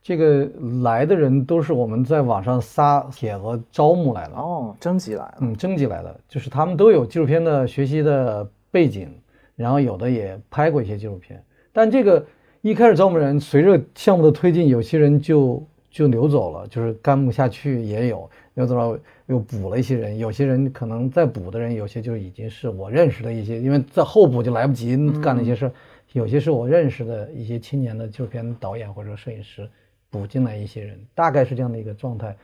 [0.00, 0.48] 这个
[0.84, 9.12] 来的人都是我们在网上撒帖子招募来的哦，征集来的，嗯，征集来的，就是他们都有纪录片的学习的背景，
[9.56, 11.42] 然后有的也拍过一些纪录片。
[11.72, 12.24] 但这个
[12.60, 20.16] 一开始招募人，随着项目的推进，有些人就就流走了，就是干不下去，也有流走了，又补了一些人。
[20.18, 25.72] 有些人可能再补的人，有些就已经是我认识的一些，因为在后补就来不及干那些事儿。
[26.12, 29.66] 有些是我认识的一些青年的纪录片导演或者摄影师
[30.10, 32.36] 补进来一些人，大概是这样的一个状态。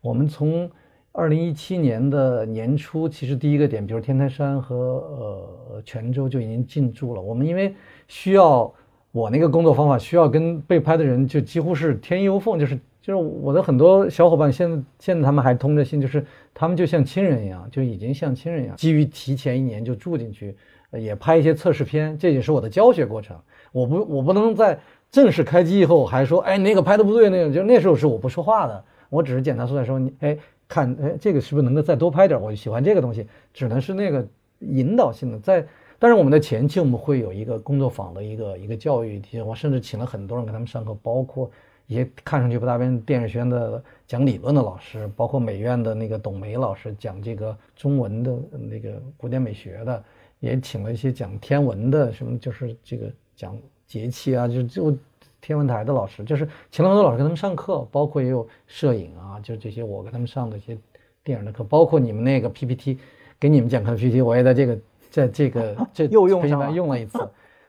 [0.00, 0.70] 我们从
[1.12, 7.20] 二零一七年的年初，其实第一个点，比如天台山和呃泉州就已经进驻了。
[7.20, 7.74] 我们因为
[8.10, 8.70] 需要
[9.12, 18.74] 我那个工作方法，需要跟被拍的人就几乎是天衣无缝，就是就是我的很多小伙伴，现在现在他们还通着信，就是他们就像亲人一样，就已经像亲人一样。
[18.74, 20.56] 基于提前一年就住进去，
[20.90, 23.36] 也拍一些测试片，这也是我的教学过程。
[23.70, 24.76] 我不我不能在
[25.12, 32.40] 正式开机以后还说，哎，那个拍的不对，那个就那时候是我不说话的，我只是检查出来说，你哎看哎这个是不是能够再多拍点？
[32.40, 33.24] 我就喜欢这个东西，
[33.54, 34.26] 只能是那个
[34.58, 35.64] 引导性的在。
[36.02, 41.50] 但是我们的前期我们会有一个工作坊的一个一个教育，我甚至请了很多人给他们上课，包括
[41.86, 50.02] 一些看上去不大边电影学院的讲理论的老师，包括美院的那个董梅老师讲这个中文的那个古典美学的，
[50.38, 53.54] 也请了一些讲天文的，什么就是这个讲
[53.86, 54.96] 节气啊，就就
[55.38, 60.78] 天文台的老师，就是请了很多老师给他们上课，包括也有摄影啊，就这些我给他们上的一些
[61.22, 62.96] 电影的课，包括你们那个 PPT
[63.38, 64.78] 给你们讲课的 PPT，我也在这个。
[65.10, 67.18] 在这个这又用上用了一次，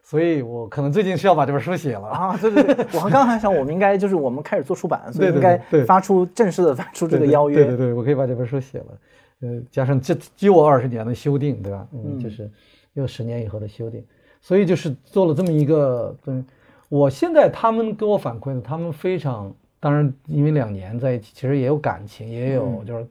[0.03, 2.37] 所以我可能最近是要把这本书写了啊！
[2.37, 7.55] 对对对，我刚还想，我们应该就是我们开始做出版， 所以应该发出正式的发出这个邀约。
[7.57, 8.85] 对对对，我可以把这本书写了，
[9.41, 11.87] 呃，加上这又二十年的修订，对吧？
[11.93, 12.49] 嗯，就是
[12.93, 14.03] 又十年以后的修订，
[14.41, 16.15] 所以就是做了这么一个。
[16.23, 16.43] 对，
[16.89, 23.07] 我现在他们给我反馈的，他们非常当然，因为两年在一起，其实也有感情，也有就是，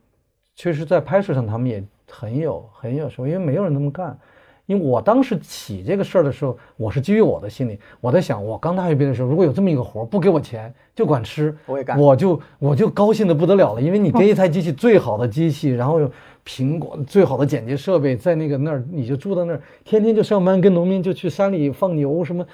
[0.54, 4.18] 确实在拍摄上他们也很有很有说，因为没有人那么干。
[4.66, 13.82] 因为我当时起这个事儿的时候，我是基于我的心理，我在想，我刚大学毕业的时候，如果有这么一个活儿，不给我钱，就管吃，我也干，我就我就高兴的不得了了。
[13.82, 16.00] 因为你给一台机器，最好的机器，然后
[16.46, 22.46] 苹果最好的剪辑设备，在那个那儿，你就住到那儿，天天就上班，跟农民就去山里放牛什么。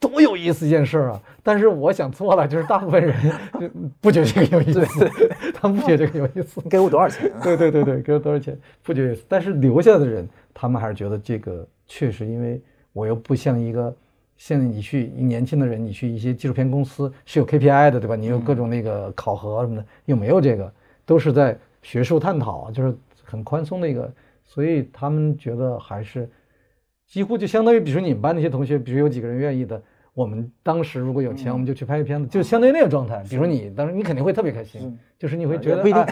[0.00, 1.22] 多有意思一件事儿啊！
[1.42, 3.14] 但是我想错了，就是大部分人
[4.00, 5.10] 不觉得这个有意思，
[5.52, 6.58] 他们不觉得这个有意思。
[6.62, 7.30] 给我多少钱？
[7.42, 8.58] 对对对对，给我多少钱？
[8.82, 9.16] 不觉得。
[9.28, 12.60] 但是留下的人，他们还是觉得这个确实，因为
[12.94, 13.94] 我又不像一个
[14.38, 18.16] 现在你去年轻的人，你去一些纪录片公司是有 KPI 的，对吧？
[18.16, 20.72] 你有各种那个考核什么的，又没有这个，
[21.04, 24.10] 都是在学术探讨，就是很宽松的一个，
[24.46, 26.26] 所以他们觉得还是
[27.06, 29.80] 几乎就相当于，比如说你们班那些同学，比如有几个人愿意的。
[30.12, 33.22] 我们当时如果有钱，我们就去拍个片子，就相当于那个状态。
[33.30, 36.04] 比如你当时，你肯定会特别开心，就是你会觉得不一定。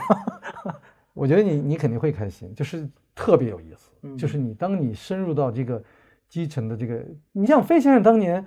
[1.15, 3.91] 我觉得你你肯定会开心，就是特别有意思。
[4.17, 5.83] 就是你当你深入到这个
[6.29, 8.47] 基层的这个，你像费先生当年，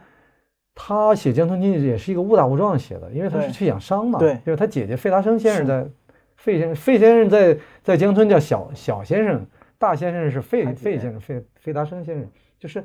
[0.74, 4.18] 他写《江村经济》也是一个误打误撞写的，因为他是去养伤嘛。
[4.20, 5.86] 对，就是他姐姐费达生先生在
[6.38, 9.46] 费先生，费先生在在江村叫小小先生，
[9.78, 12.26] 大先生是费费先生，费费达生先生，
[12.58, 12.84] 就是。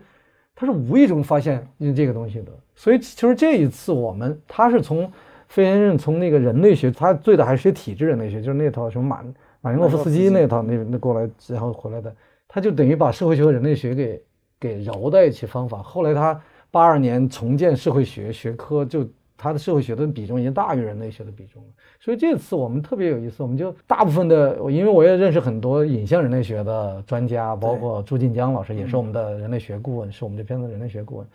[0.56, 5.12] 他是无意中发现这个东西的，所以其实这一次我们他是从
[5.48, 9.22] 费恩任从那个人类学，他最早还是学体质人类学，就是那套什么马
[9.60, 12.12] 马林诺夫斯基那套那那过来然后回来的，
[12.48, 14.22] 他就等于把社会学和人类学给
[14.58, 15.82] 给揉在一起方法。
[15.82, 16.40] 后来他
[16.70, 21.68] 八二年重建社会学学科，就他的社会学的比重已经大于人类学的比重了。
[22.00, 31.26] 所以这次我们特别有意思，我们就大部分的，因为我也认识很多影像人类学的专家，包括朱晋江老师，也是我们的人类学顾问，是我们这片子人类学顾问。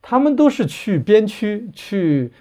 [0.00, 2.32] 他们都是去边区、去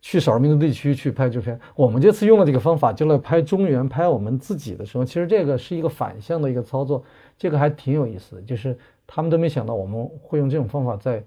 [0.00, 1.58] 去少数民族地区去拍这片。
[1.74, 7.02] 我们这次用了这个方法，就来拍中原、拍我们自己的时候，其实这个是一个反向的一个操作，
[7.36, 8.40] 这个还挺有意思。
[8.42, 11.20] 就是他们都没想到我们会用这种方法在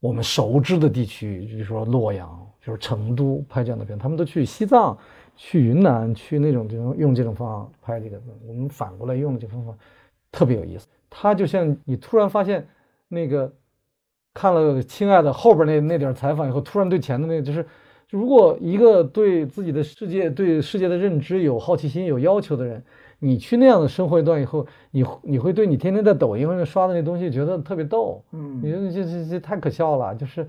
[0.00, 4.96] 我们熟知的地区，比如说洛阳、就是成都拍这样的片，他们都去西藏。
[5.36, 9.74] 去云南，去那种地方用这种方法拍这个，我们反过来用的这方法
[10.30, 10.86] 特别有意思。
[11.10, 12.64] 它就像你突然发现，
[13.08, 13.52] 那个
[14.32, 17.66] 看了《亲爱的》后边那那点采访以后，突然对钱的那个，就是
[18.10, 22.80] 如果一个对自己的世界、对世界的认知有好奇心、有要求的人，
[23.18, 30.48] 你去那样的生活一段以后，你你会对你天天在抖音上刷的那东西觉得特别逗，嗯，你觉得这这这太可笑了，就是。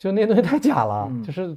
[0.00, 1.54] 就那些东西太假了，就是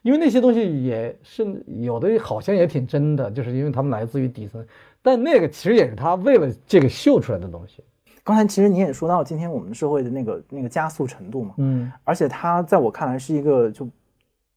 [0.00, 4.64] 因为那些东西也是有的，好像也挺真的，就是因为他们来自于底层，
[5.02, 7.84] 但那个其实也是他为了这个秀出来的东西。
[8.24, 13.86] 刚才其实你也说到今天我们社会的那个那个加速程度嘛，嗯，而且它在我看来是一个就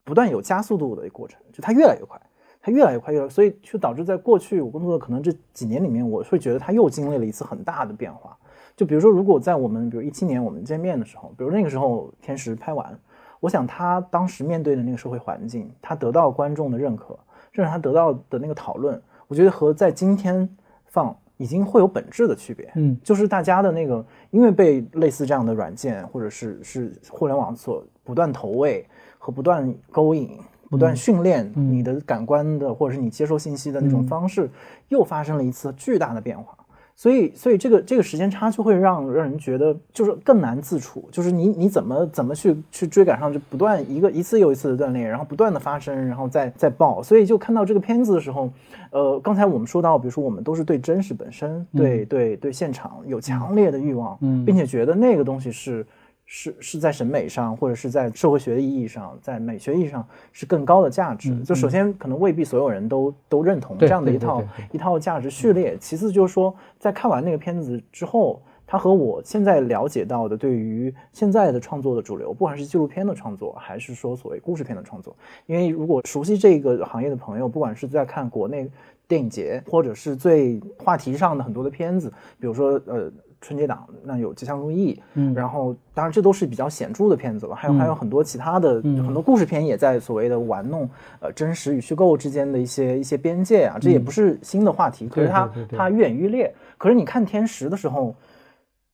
[0.06, 2.18] 不断有加速度的一个过程，就它越来越快，
[2.62, 8.38] 它越来越快，越所以就导致在过去我工作的可能这几年里面，我会觉得它又经历了一次很大的变化。
[8.78, 12.98] 就比如说，如果在我们比如一七年我们见面的时候，比如那个时候天时拍完。
[13.40, 17.18] 我想他当时面对的那个社会环境，他得到观众的认可，
[17.52, 20.48] 甚至他得到的那个讨论，我觉得和在今天
[20.86, 22.72] 放已经会有本质的区别。
[22.76, 28.86] 嗯，就是大家的那个，因为被类似这样的软件或者是是互联网所不断投喂
[29.18, 34.50] 和不断勾引、不断训练你的感官的，或者是你接收信息的那种方式，
[34.88, 36.55] 又发生了一次巨大的变化。
[36.98, 47.04] 所以，所以这个这个时间差就会让让人觉得就是更难自处，就是你你怎么怎么去去追赶上，就不断一个一次又一次的锻炼，然后不断的发生，然后再再爆。
[47.04, 48.50] 所以就看到这个片子的时候，
[48.92, 55.86] 呃，刚才我们说到，比如说我们都是对真实本身，对对对现场有强烈的欲望，并且觉得那个东西是。
[56.26, 61.40] 是是在审美上，或者是在社会学的意义上，在美学意义上是更高的价值。
[61.42, 65.78] 就首先可能未必所有人都都认同这样的一套一套价值序列。
[65.78, 75.16] 其次就是说，在看完那个片子之后，它和我现在了解到的对于现在的创作的主流，不管是纪录片的创作，还是说所谓故事片的创作，
[75.46, 78.68] 因为如果熟悉这个行业的朋友，不管是在看国内
[79.08, 83.12] 电影节，或者是最话题上的很多的片子，比如说呃。
[83.46, 90.90] 春节档那有《吉祥如意》，嗯，然后当然这都是比较显著的片子了，还有还有很多其他的很多故事片也在所谓的玩弄
[91.20, 96.52] 呃真实与虚构之间的一些一些边界啊，这也不是新的话题，可是它它愈演愈烈。
[96.80, 98.16] 可是你看《天时》的时候，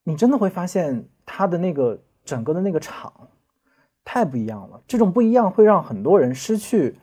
[0.03, 3.13] 你真的会发现它的那个整个的那个场
[4.03, 6.97] 太不一样了，这种不一样会让很多人失去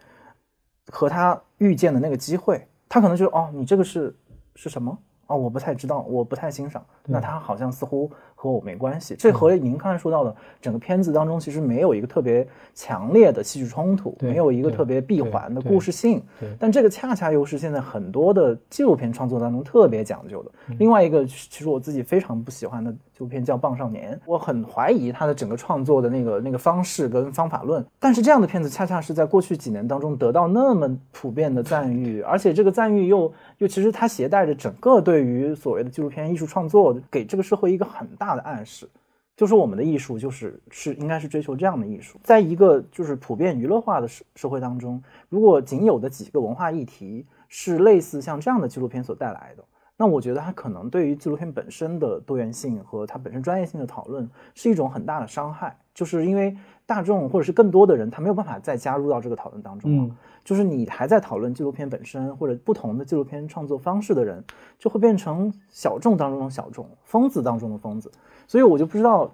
[0.90, 4.14] 和他遇见的那个机会，他可能就哦，你这个是
[4.54, 4.98] 是什么？
[5.28, 6.84] 哦，我不太知道，我不太欣赏。
[7.04, 8.10] 那他好像似乎
[8.40, 9.16] 和我没关系。
[9.18, 16.22] 这和您刚才说到的整个片子当中，其实没有一个特别强烈的戏剧冲突，没有一个特别闭环的故事性。
[16.56, 20.50] 但这个恰恰又是现在很多的纪录片创作当中特别讲究的。
[20.78, 27.84] 另外一个，其实我自己非常不喜欢的纪录片叫《棒少年》，我很怀疑他的整个创作的那个那个方式跟方法论。
[27.98, 38.86] 但是这样的片子恰恰是在过去几年当中得到那么普遍的赞誉，而且这个赞誉又又其实它携带着整个对于所谓的纪录片艺术创作给这个社会一个很大大的暗示，
[39.34, 49.64] 就是我们的艺术就是是应该是追求这样的艺术，在一个就是普遍娱乐化的社社会当中，如果仅有的几个文化议题是类似像这样的纪录片所带来的。
[50.00, 60.14] 那我觉得它可能对于纪录片本身的多元性和它本身专业性的讨论是一种很大的伤害，就是因为大众或者是更多的人他没有办法再加入到这个讨论当中了。
[60.44, 64.42] 就是你还在讨论纪录片本身或者不同的纪录片创作方式的人，
[64.78, 68.10] 就会变成小众当中的小众，疯子当中的疯子。
[68.46, 69.28] 所以我就不知道，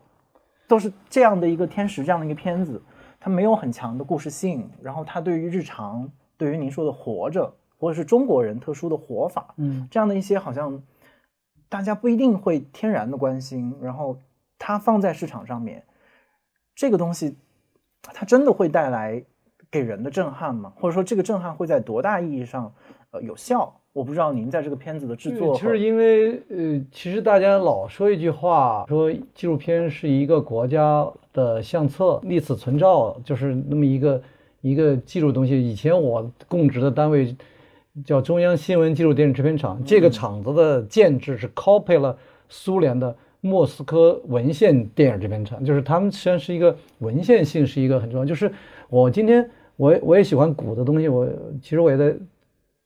[0.67, 2.81] 都是这样的一个天使这样的一个片子，
[3.21, 7.55] 它没有很强的故事性，然后它对于日常，对于您说的活着。
[7.85, 10.83] 或者是中国人特殊的活法，嗯，这样的一些好像
[11.69, 14.19] 大家不一定会天然的关心，然后
[14.59, 15.85] 它放在市场上面，
[16.75, 17.37] 这个东西
[18.01, 19.23] 它真的会带来
[19.71, 20.73] 给人的震撼吗？
[20.77, 22.73] 或者说这个震撼会在多大意义上
[23.11, 23.71] 呃有效？
[23.93, 34.23] 我不知道您在这个片子的制作，就是因为呃，其实大家老说一句话，说纪录片是一个国家的相册，历史存照，就是那么一个
[34.63, 35.63] 一个记录东西。
[35.71, 37.37] 以前我供职的单位。
[38.03, 42.19] 叫中央新闻纪录电影制片厂，这个厂子的建制是 copy 了
[42.49, 48.25] 苏联的莫斯科文献电影制片厂，就是他们实际上是一个文献性是一个很重要。
[48.25, 48.51] 就是
[48.89, 51.29] 我今天我我也喜欢古的东西，我
[51.63, 52.17] 其实我也在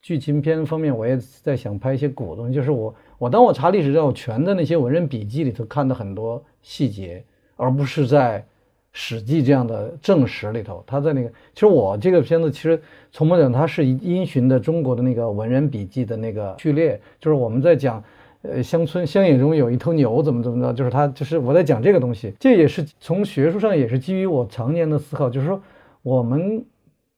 [0.02, 2.52] 剧情片方面我也在想拍一些古的东西。
[2.54, 7.24] 就是我我当我查历史之后，全在那些文人笔记里头看到很多细节，
[7.56, 8.44] 而不是在。
[8.92, 12.80] 史记这样的正史里头，他在那个，其实我这个片子其实
[13.12, 18.02] 从某种它是因循的中国的那个文人笔记的那个序列，就是我们在讲，
[18.42, 25.62] 呃，乡村乡野中有一头牛怎么怎么着，就是他就是我在讲这个东西，这也是从学术上也是基于我常年的思考，就是说
[26.02, 26.64] 我们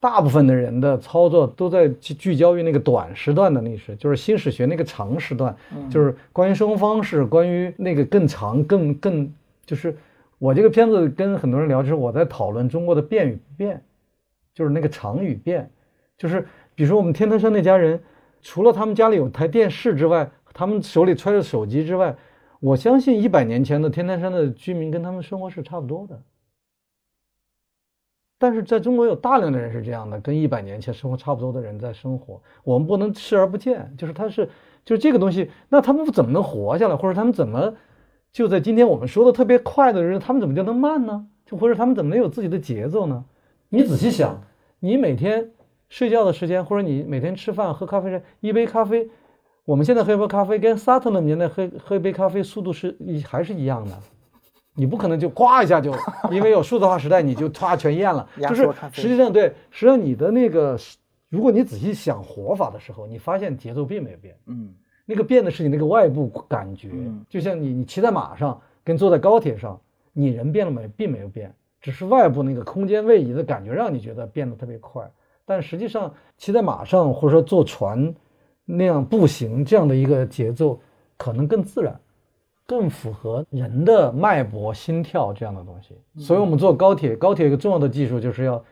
[0.01, 5.57] 大部分的人的操作都在聚焦于那个短时段的历史，就是新史学那个长时段，
[5.89, 9.33] 就是关于生活方式，关于那个更长更更
[9.65, 9.97] 就是。
[10.41, 13.85] 我这个片子跟很多人聊，就是我在讨论中国的变与不变，
[14.55, 15.71] 就是那个常与变，
[16.17, 16.41] 就是
[16.75, 18.03] 比如说我们天台山那家人，
[18.41, 22.17] 除了他们家里有台电视之外，他们手里揣着手机之外，
[22.59, 26.19] 我相信一百年前的天台山的居民跟他们生活是差不多的。
[28.39, 34.49] 但是在中国有大量的人是这样的，跟一百年前生活差不多的人在生活，我们不能视而不见，就是他是
[34.87, 37.77] 就是这个东西，那他们怎么能活下来，或者他们怎么？
[38.33, 41.27] 就在今天，我们说的特别快的人，他们怎么就能慢呢？
[41.45, 43.25] 就或者他们怎么能有自己的节奏呢？
[43.69, 44.41] 你仔细想，
[44.79, 45.51] 你每天
[45.89, 49.09] 睡觉的时间，或者你每天吃饭喝咖啡时，一杯咖啡，
[49.65, 53.99] 我们现在喝一杯咖啡，跟萨特那年代喝喝一杯咖啡速度是一还是一样的。
[54.77, 55.93] 你不可能就呱一下就，
[56.31, 58.27] 因为有数字化时代，你就唰全咽了。
[58.49, 60.79] 就是实际上对，实际上你的那个，
[61.29, 64.37] 如果你仔细想活法的时候，你发现节奏并没有变。
[64.47, 64.73] 嗯。
[65.11, 66.89] 那个变的是你那个外部感觉，
[67.29, 69.77] 就像你你骑在马上跟坐在高铁上，
[70.13, 70.87] 你人变了没？
[70.97, 75.11] 并没有变，只是外部那个空间位移的感觉让你觉得变得特别快。
[75.45, 78.15] 但实际上骑在马上或者说坐船
[78.65, 80.79] 那样步行这样的一个节奏，
[81.17, 81.99] 可能更自然，
[82.67, 85.97] 更符合人的脉搏、心跳这样的东西。
[86.23, 88.63] 所以我们坐高铁，高铁一个重要的技术就是要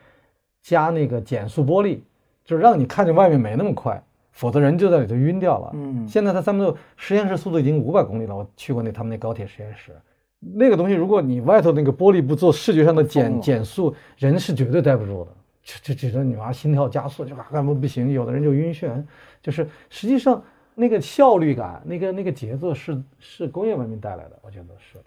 [0.62, 1.98] 加那个减速玻璃，
[2.44, 4.00] 就是让你看见外面没那么快。
[4.38, 5.70] 否则人就在里头晕掉了。
[5.74, 8.36] 嗯，现在它三分实验室速度已经五百公里了。
[8.36, 9.90] 我去过那他们那高铁实验室，
[10.38, 15.32] 那个东西，如果你外头那个玻璃不做视觉上的减减速，人是绝对待不住的。
[15.64, 19.04] 就就觉得女娃心跳加速就啊干不不行，有的人就晕眩。
[19.42, 20.40] 就是实际上
[20.76, 24.98] 那个效率感，那个那个节奏是是工业文明带来的，我觉得是。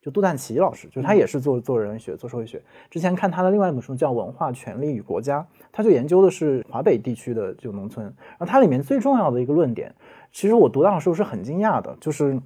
[0.00, 2.62] 就杜赞奇老师，就是他也是做做人文学、做社会学。
[2.90, 5.40] 之前看他的另外一本书叫《文化、权力与国家》，
[5.70, 8.06] 他就研究的是华北地区的这个农村。
[8.06, 9.94] 然后它里面最重要的一个论点，
[10.32, 12.40] 其实我读到的时候是很惊讶的，就是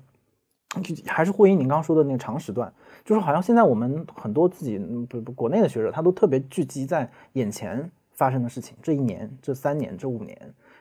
[1.06, 2.72] 还是呼应您刚刚说的那个长时段，
[3.04, 4.76] 就是好像现在我们很多自己
[5.08, 10.36] 不不国内的学者，他都特别聚集在眼前发生的事情，这一年、这三年、这五年。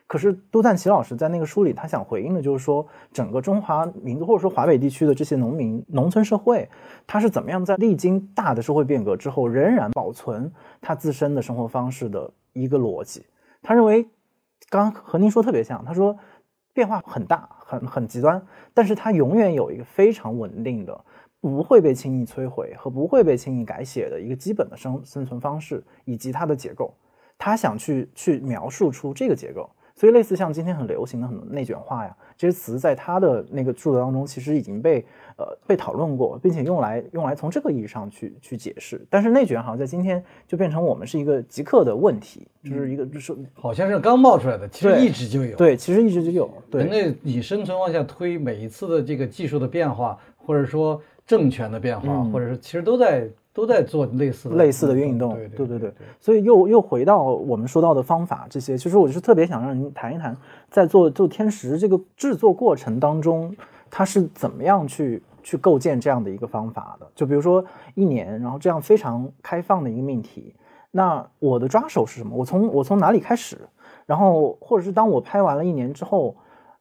[0.06, 6.68] 可是杜赞奇老师在那个书里，他想回应的就是说，整个中华民族或者说华北地区的这些农民、农村社会，
[7.06, 13.24] 他是怎么样在历经大的社会变革之后，仍然保存他自身的生活方式的一个逻辑。
[13.62, 14.06] 他认为，
[14.68, 16.16] 刚和您说特别像，他说，
[16.74, 18.40] 变化很大，很很极端，
[18.74, 21.04] 但是它永远有一个非常稳定的，
[21.40, 26.92] 不会被轻易摧毁和不会被轻易改写的一个基本的生生存方式以及它的结构。
[27.38, 29.68] 他想去去描述出这个结构。
[29.96, 39.00] 所以，类似像今天很流行的很多内卷化呀，这些词在他的那个著作当中，其实已经被呃被讨论过，并且用来用来从这个意义上去去解释。
[39.08, 45.56] 但是内卷好像在今天就变成我们是一个极客的问题，就是一个就是好像是刚冒出来的，其实一直就有。
[45.56, 46.50] 对，其实一直就有。
[46.72, 53.28] 人类以生存往下推，每一次的这个技术的变化，或者说政权的变化，或者是其实都在。
[53.54, 60.36] 都在做类似类似的运动，对对对，所以又又回到我们说到的方法这些，其实我就是特别想让您谈一谈，
[60.68, 63.54] 在做做天时这个制作过程当中，
[63.88, 67.06] 它是怎么样去去构建这样的一个方法的？
[67.14, 70.52] 就比如说一年，然后这样非常开放的一个命题，
[70.90, 72.36] 那我的抓手是什么？
[72.36, 73.56] 我从我从哪里开始？
[74.04, 76.34] 然后或者是当我拍完了一年之后，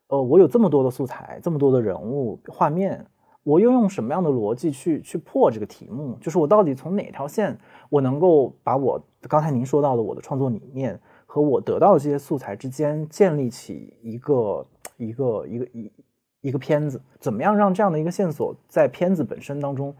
[0.07, 3.05] 呃，我有这么多的素材，这么多的人物画面。
[3.43, 6.17] 我又用什么样的逻辑去去破这个题目？
[6.21, 7.57] 就是我到底从哪条线，
[7.89, 14.65] 我能够把我刚才您说到的我的创作理念和我得到的这些素材之间建立起一个
[14.97, 15.91] 一个一个一
[16.41, 17.01] 一个片子？
[17.19, 19.93] 怎么样让这样的一个线索在片子本身当中？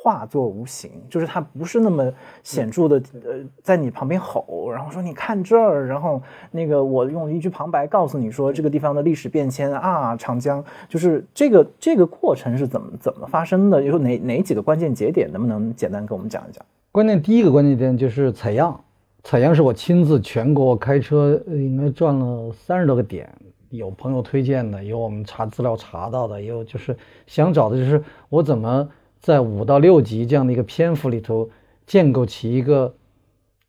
[0.00, 2.08] 化作无形，就是它不是那么
[2.44, 6.22] 显著的，呃，在你旁边吼，然后说你看这儿，然后
[6.52, 13.82] 那个我用一句旁白告诉你说这个地方的历史变迁啊，长江，就是这个这个过程是怎么怎么发生的？
[13.82, 15.28] 有哪哪几个关键节点？
[15.32, 16.64] 能不能简单跟我们讲一讲？
[16.92, 18.80] 关键第一个关键点就是采样，
[19.24, 23.28] 采样是我亲自全国开车，应该转了三十多个点，
[23.70, 26.96] 有朋友推荐的，有我们查资料查到的，也有就是
[27.26, 28.88] 想找的就是我怎么。
[29.20, 31.50] 在五到六集这样的一个篇幅里头，
[31.86, 32.94] 建构起一个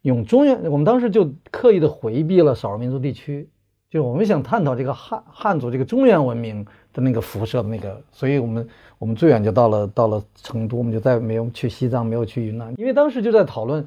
[0.04, 3.50] 用中原，我们当时就刻意的回避了少数民族地区，
[3.90, 8.68] 就我们想探讨这个汉汉族这个中原文明的那个辐射的那个，所以我们
[9.00, 13.86] 我们最远就到了到了成都，我们就再没有去西藏，没有去云南，因为当时就在讨论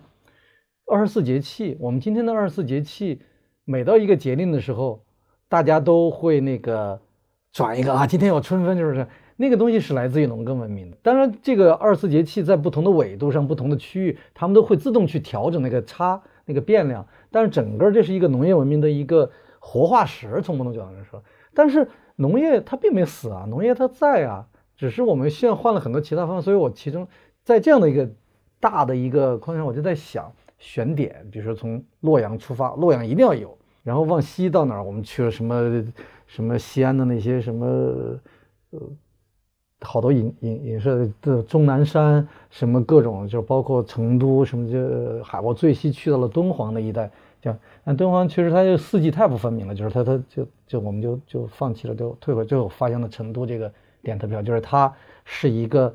[0.86, 3.20] 二十四节气，我们今天的二十四节气，
[3.64, 5.00] 每到一个节令的时候，
[5.48, 7.00] 大家都会那个
[7.52, 9.06] 转一个啊，今天有春分，就是。
[9.42, 17.04] 那个东西是来自于农耕文明的，当然，这个二十四节气在不同的纬度上、不同的区域，他们都会自动去调整那个差、那个变量。
[17.28, 19.28] 但是整个这是一个农业文明的一个
[19.58, 21.20] 活化石，从某种角度来说。
[21.52, 26.40] 但是农业它并没死啊，农业它在啊，只是我们现在换了很多其他方法。
[26.40, 27.08] 所以我其中
[27.42, 28.08] 在这样的一个
[28.60, 34.84] 大的一个框架，我就在想选点，比如说从洛阳出发，洛阳一定要有，然后往西到哪儿？
[34.84, 35.84] 我们去了什么
[36.28, 37.66] 什么西安的那些什么
[38.70, 38.80] 呃。
[39.82, 45.40] 好多影影影视的终南山，什么各种，就包括成都什么，就海。
[45.40, 47.10] 我最西去到了敦煌那一带，
[47.40, 53.72] 叫但敦煌其实它就四季太不分明了，就是它它就就我们就就放弃了，就退回，最后发现了成都这个
[54.02, 54.92] 点特票就是它
[55.24, 55.92] 是一个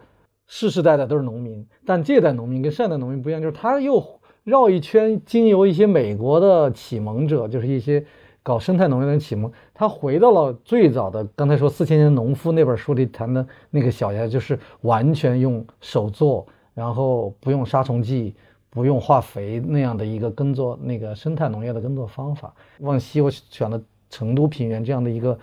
[0.47, 4.03] 世世代代都是农民，但这代农民跟上代农民不一样，就是他又
[4.43, 8.05] 绕一圈，经由一些美国的启蒙者，就是一些。
[8.47, 18.33] 搞生态农业的启蒙，他回到了最早的刚才说四千年农夫那本书里谈的那个小家，就是完全用手做，然后不用杀虫剂、
[18.69, 22.53] 不用化肥那样的一个耕作，那个生态农业的耕作方法。
[22.79, 23.77] 往西，我选了
[24.09, 25.37] 成都平原这样的一个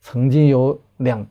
[0.00, 1.26] 曾经有两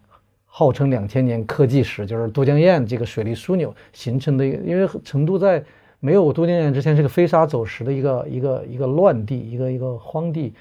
[0.46, 4.46] 号称两千年科技史，就是都江堰这个水利枢纽形成的。
[4.46, 5.64] 因为成都在
[6.02, 10.54] 没有都江堰之前是个飞沙走石的一个一个一个乱地，一个一个荒地。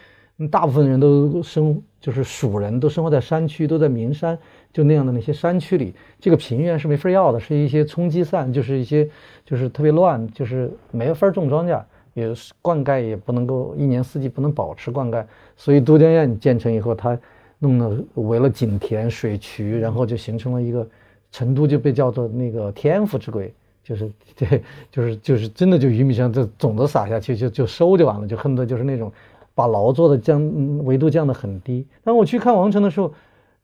[0.51, 4.39] 大部分人都生就是蜀人，都生活在山区，都在名山，
[4.71, 5.95] 就那样的那些山区里。
[6.21, 9.09] 这个平原是没法要的，是一些冲积散，就是一些
[9.47, 11.83] 就是特别乱，就是没法种庄稼，
[12.13, 12.31] 也
[12.61, 15.25] 灌溉也不能够一年四季不能保持灌溉。
[15.57, 17.19] 所以都江堰建成以后，它
[17.59, 20.87] 弄得围了井田水渠，然后就形成了一个
[21.33, 23.43] 成都就被叫做那个天府之国，
[23.83, 24.63] 就是对，
[24.93, 29.11] 就是就是真的就玉米香这种子撒下去就就收就完了，就恨不得就是那种。
[29.57, 31.89] 把劳作的降维度降得很低。
[32.05, 33.11] 当我去看王成的时候，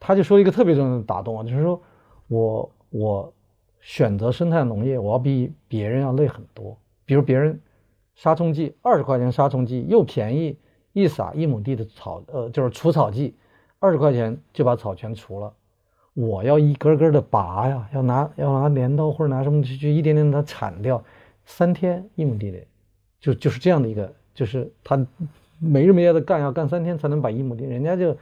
[0.00, 1.78] 他就说一个特别重要的打动我，就是说
[2.28, 3.32] 我我
[3.80, 6.74] 选择生态农业，我要比别人要累很多。
[7.04, 7.60] 比如别人
[8.14, 10.56] 杀虫剂二十块钱，杀虫剂又便宜，
[10.94, 13.36] 一撒一亩地的草，呃，就是除草剂，
[13.78, 15.52] 二十块钱就把草全除了。
[16.14, 21.04] 我要一根根的拔呀，要拿要拿镰刀或者拿什么去去一点点的铲掉，
[21.44, 22.58] 三天一亩地的，
[23.20, 25.06] 就就是这样的一个，就是他。
[25.62, 28.16] 没日没夜的干，要干三天才能把一亩地，人家就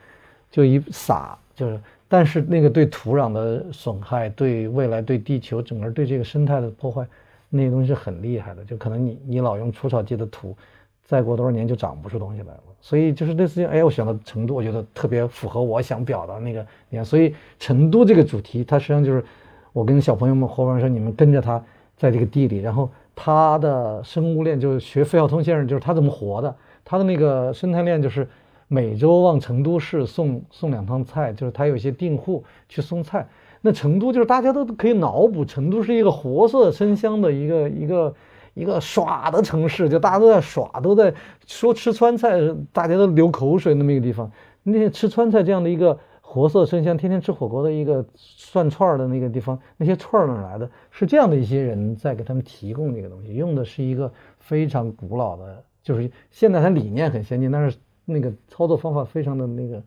[0.50, 7.06] 就一撒，就是，但是那个对土壤的损害，对未来对地球整个对这个生态的破坏，
[7.48, 8.64] 那些东西是很厉害的。
[8.64, 10.56] 就可能你你老用除草剂的土，
[11.04, 12.60] 再过多少年就长不出东西来了。
[12.82, 16.66] 所以就是这事情，哎，我选到成都，我觉得特别符合我想表达那个。
[16.88, 19.24] 你看，所以成都这个主题，它实际上就是
[19.72, 21.62] 我跟小朋友们伙伴说，你们跟着他
[21.96, 26.56] 在这个地里，然后他的生物链就是学费孝通先生，就是他怎么活的，
[26.90, 28.28] 他的那个生态链就是
[28.66, 33.28] 每周往成都市送送两趟菜，就是他有一些订户去送菜。
[33.60, 38.12] 那成都就是大家都可以脑补，成都是一个活色生香的一个一个。
[38.54, 41.14] 一个耍的城市，就大家都在耍，都在
[41.46, 42.32] 说吃川菜，
[42.72, 44.30] 大家都流口水那么一个地方。
[44.64, 50.68] 那些吃川菜这样的一个活色生香、天天吃火锅的一个涮串的那个地方，那些串哪来的？
[50.90, 59.82] 是这样的一些人在给他们提供这个东西，用的是一个非常古老的，就是现在它理念很先进，但是那个操作方法非常的那个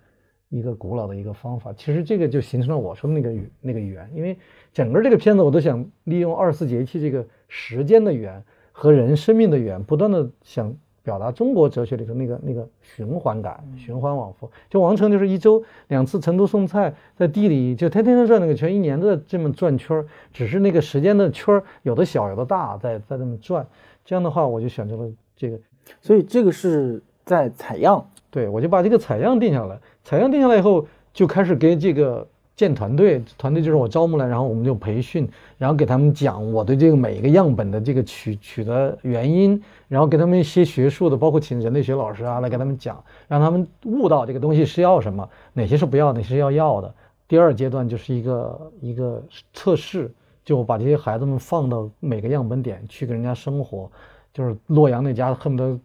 [0.50, 1.74] 一个古老的一个方法。
[1.74, 4.38] 其实这个就形成了我说的那个语那个语言，因为
[4.72, 8.44] 整个这个片子我都想利用二十四节气这个时间的语言。
[8.76, 14.50] 和人生命的缘，不断的想表达中国哲学里头那个那个循环感，循环往复。
[14.68, 23.64] 就王成就是一周两次成都送菜，在地里就天天天转那个圈，一年都在这么转圈儿，只是那个时间的圈儿有的小有的大，在在这么转。
[24.04, 25.60] 这样的话，我就选择了这个。
[26.02, 29.80] 所以这个是在采样，对我就把这个采样定下来。
[30.04, 32.28] 采样定下来以后，就开始给这个。
[32.56, 35.28] 建团队，团队就是我招募来，然后我们就培训，
[35.58, 46.94] 然后给他们讲我对这个每一个样本的这个取取的原因，然后给他们一些学术的，包括请人类学老师啊来给他们讲，让他们悟到这个东西是要什么，哪些是不要，哪些是要要的。
[47.28, 49.22] 第二阶段就是一个一个
[49.52, 50.14] 测试，
[50.46, 53.92] 就把这些孩子们放到每个样本点去跟人家生活，
[54.34, 55.80] 就是洛阳那家恨不得。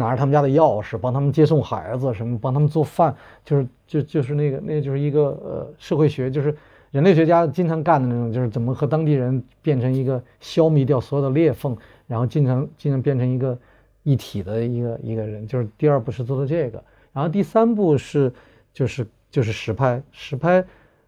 [0.00, 3.12] 拿着他们家的钥匙，帮他们接送孩子，什么帮他们做饭，
[3.44, 6.56] 就是就就是那个，那就是一个呃社会学，就是
[6.92, 11.76] 人类学家经常干的那种，就是怎么和当地人变成一个消灭掉所有的裂缝，
[12.06, 13.58] 然后经常经常变成一个
[14.04, 15.44] 一体的一个一个人。
[15.48, 16.80] 就是第二步是做的这个，
[17.12, 18.32] 然后第三步是
[18.72, 20.64] 就是就是实拍，实拍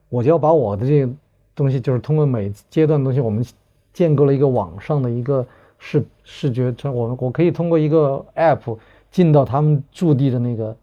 [0.09, 1.13] 我就要把我的这个
[1.55, 3.47] 东西，就是通过每阶段东西，我们
[3.93, 5.47] 建构了一个网上的一个。
[5.83, 8.79] 视视觉，我们我可以通过一个 app
[9.11, 10.77] 进到他们驻地的那个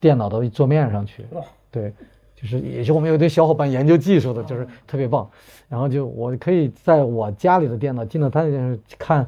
[0.00, 1.24] 电脑的桌面上去。
[1.70, 1.90] 对，
[2.34, 5.30] 就是也是我们有一堆小伙伴研究技术的，就是特别棒。
[5.68, 9.24] 然后就我可以在我家里的电脑进到他那边看，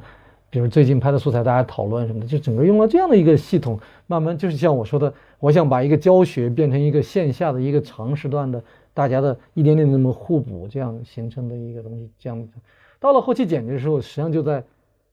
[0.49, 8.61] 比如最近拍的素材，大家讨论什么的，就整个用了这样的一个系统，慢慢就是像我说的，我想把一个教学变成一个线下的一个长时段的，
[8.93, 12.11] 大家的一点点那么互补，这样形成的一个东西。
[12.19, 12.47] 这样
[12.99, 14.61] 到了后期剪辑的时候，实际上就在。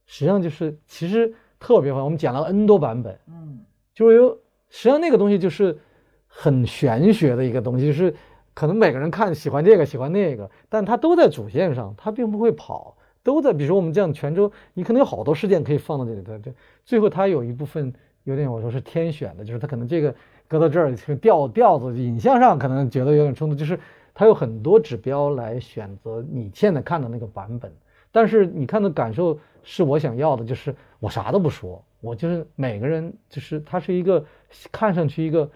[0.07, 3.61] 实际上就是，其实特别好，我们讲了 N 多版本，嗯，
[3.95, 4.31] 就是有，
[4.69, 5.79] 实际上那个东西就是
[6.27, 8.15] 很玄学的一个东西，就是
[8.55, 13.53] 可能每个人看喜欢这个喜欢那个，但它都在主线上，它并不会跑，都在。
[13.53, 16.53] 比如说我们这样泉州，你可能有好多事件可以放到这里头，就
[16.85, 17.93] 最后它有一部分
[18.25, 20.15] 有点我说是天选的，就是它可能这个
[20.49, 23.79] 搁到这儿调调子，影像上可能觉得有点冲突，就是
[24.13, 27.73] 它有很多指标来选择你现在看的那个版本。
[28.11, 34.25] 但是你看的感受是我想要的，就是我啥都不说，我就是每个人，就是他是一个
[34.71, 35.51] 看上去一个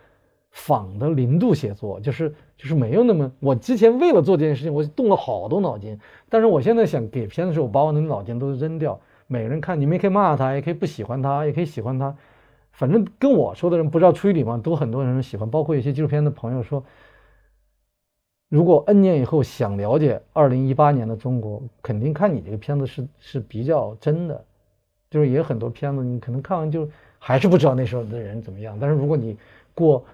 [0.51, 3.31] 仿的零度写作，就是就是没有那么。
[3.41, 5.99] 我之前为了做这件事情，我动了好多脑筋，
[6.29, 9.01] 但是我现在想给片子的时候，我把我的脑筋都扔掉。
[9.27, 12.15] 每个人看，你们也可以骂他，也可以不喜欢他，也可以喜欢他，
[12.73, 16.85] 反正跟我说的人不知道出于礼貌，都很多人喜欢，包括一些纪录片的朋友说。
[18.49, 24.45] 如果 N 年以后想了解2018年的中国，肯定看你这个片子是是比较真的，
[25.11, 26.89] 就是也很多片子你可能看完就
[27.19, 28.79] 还是不知道那时候的人怎么样。
[28.81, 29.37] 但是如果你
[29.75, 30.05] 过，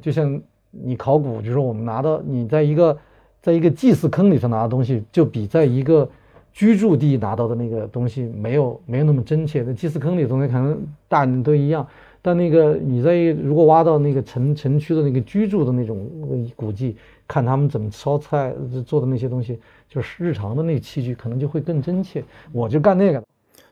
[0.00, 2.98] 就像你考古，就是我们拿到你在一个
[3.42, 6.08] 在一个祭祀坑里头拿的东西，就比在一个
[6.54, 9.62] 居住地拿到的那个东西没有没有那么真切。
[9.62, 11.86] 在祭祀坑里东西可能大人都一样，
[12.26, 16.10] 但那个你在如果挖到那个城城区的那个居住的那种
[16.56, 16.96] 古迹。
[17.28, 18.54] 看他们怎么烧菜
[18.86, 19.58] 做的那些东西，
[19.88, 22.22] 就是日常的那器具，可能就会更真切。
[22.52, 23.20] 我就干那个。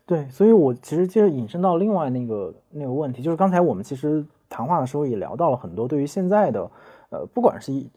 [0.04, 6.68] 对，所以我其实接着引申到另外那个那个问题，就是刚才我们其实谈话的时候也聊到了很多，对于现在的，
[7.10, 7.88] 呃，不管是一，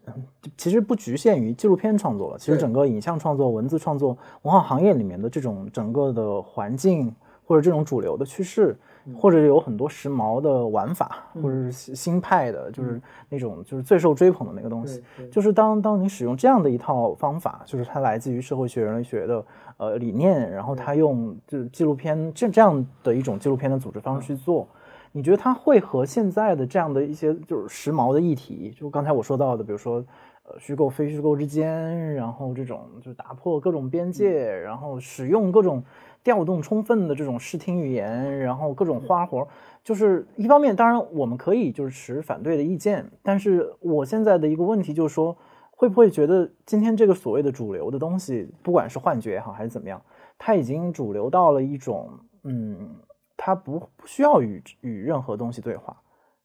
[0.56, 7.12] 其实不局限于纪录片创作了，其实整个影像创作、文字创作、文化行业里面的这种整个的环境
[7.48, 8.78] 或者这种主流的趋势。
[9.16, 15.04] 或者有很多时髦的玩法，或者是新派的，就是那种就是最受追捧的那个东西。
[15.32, 19.46] 就是当当你使用这样的一套方法，就是它来自于社会学、人类学的
[19.78, 24.68] 呃理念，然后它用就是纪录片这这样的一种纪录片的组织方式去做，
[25.12, 30.04] 你觉得它会和现在的这样的一些就是时髦的议题，就刚才我说到的，比如说
[30.44, 35.84] 呃虚构非虚构之间，然后这种就打破各种边界，然后使用各种
[36.28, 39.48] 调动充分的这种视听语言，然后各种花活，
[39.82, 45.38] 就是一方面，当然我们可以就是持反对的意见，但是我现在的一个问题就是说，
[45.72, 50.02] 会不会觉得今天这个所谓的主流的东西，不管是幻觉也好还是怎么样，
[50.38, 52.10] 它已经主流到了一种
[52.44, 52.98] 嗯。
[53.40, 55.96] 它不不需要与与任何东西对话，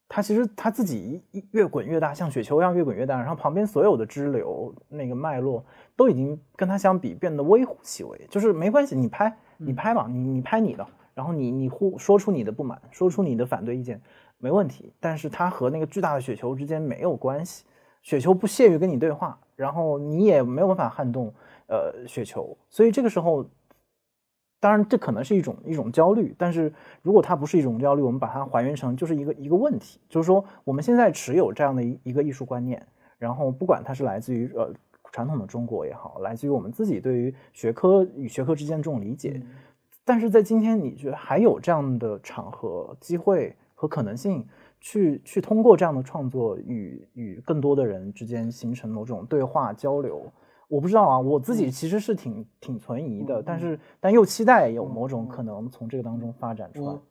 [0.07, 5.65] 它其实它自己越滚越大，像雪球一样越滚越大，然后旁边所有的支流那个脉络
[5.97, 8.27] 都已经跟它相比变得微乎其微。
[8.29, 14.01] 就是没关系，你拍你拍吧，你你拍你的，然后你你呼说出你的不满，说出你的反对意见，
[14.39, 14.93] 没问题。
[15.01, 17.65] 但是它和那个巨大的雪球之间没有关系，
[18.03, 21.33] 雪球不屑于跟你对话，然后你也没有办法撼动
[21.69, 23.47] 呃雪球，所以这个时候。
[24.61, 32.81] 当然，这可能是一种一种焦虑，但是如果它不是一种焦虑，我们把它还原成就是一个一个问题，就是说我们现在持有这样的一一个艺术观念，
[33.19, 34.73] 然后不管它是来自于呃
[35.13, 39.41] 传统的中国也好，来自于我们自己对于学科与学科之间这种理解，
[40.05, 44.45] 但是在今天，你觉得还有这样的场合、机会和可能性，
[44.81, 50.25] 去去通过这样的创作与与更多的人之间形成某种对话交流。
[50.67, 56.93] 我不知道啊，我自己其实是挺挺存疑的，但是但又期待有某种可能从这个当中发展出来。
[56.93, 57.03] 我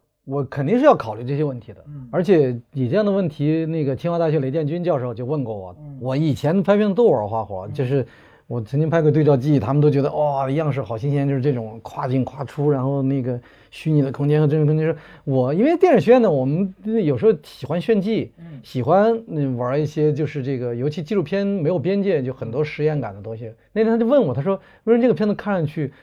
[0.49, 5.75] 肯定是要考虑这些问题的，而且你这样的问题，那个清华大学雷建军教授就问过我。
[5.99, 8.05] 我以前拍片都玩花活，就是
[8.47, 13.39] 我曾经拍过对照记，他们都觉得哇，样式好新鲜，就是这种跨进跨出，然后那个。
[13.73, 14.93] 虚拟的空间和真实空间是
[15.23, 19.17] 我，因为电影学院呢，我们有时候喜欢炫技，喜欢
[19.55, 23.49] 玩一些就是这个，尤其纪录片没有边界，就很多实验感的东西。
[23.71, 25.93] 那天他就问我，他说：“为什么这个片子看上去，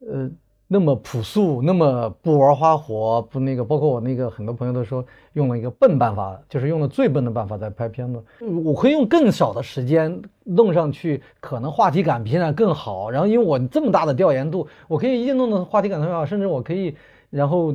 [0.00, 0.28] 呃？”
[0.66, 5.04] 那么朴素，那么不玩花活，不那个，包括我那个很多朋友都说
[5.34, 8.22] 用了一个笨办法，就是用了最笨的办法在拍片子。
[8.64, 13.10] 我可以用更少的时间弄上去，可能话题感比现在更好。
[13.10, 16.94] 然后因为我这么大的调研度，我可以一定弄的话题感很好，甚至我可以，
[17.30, 17.74] 然后。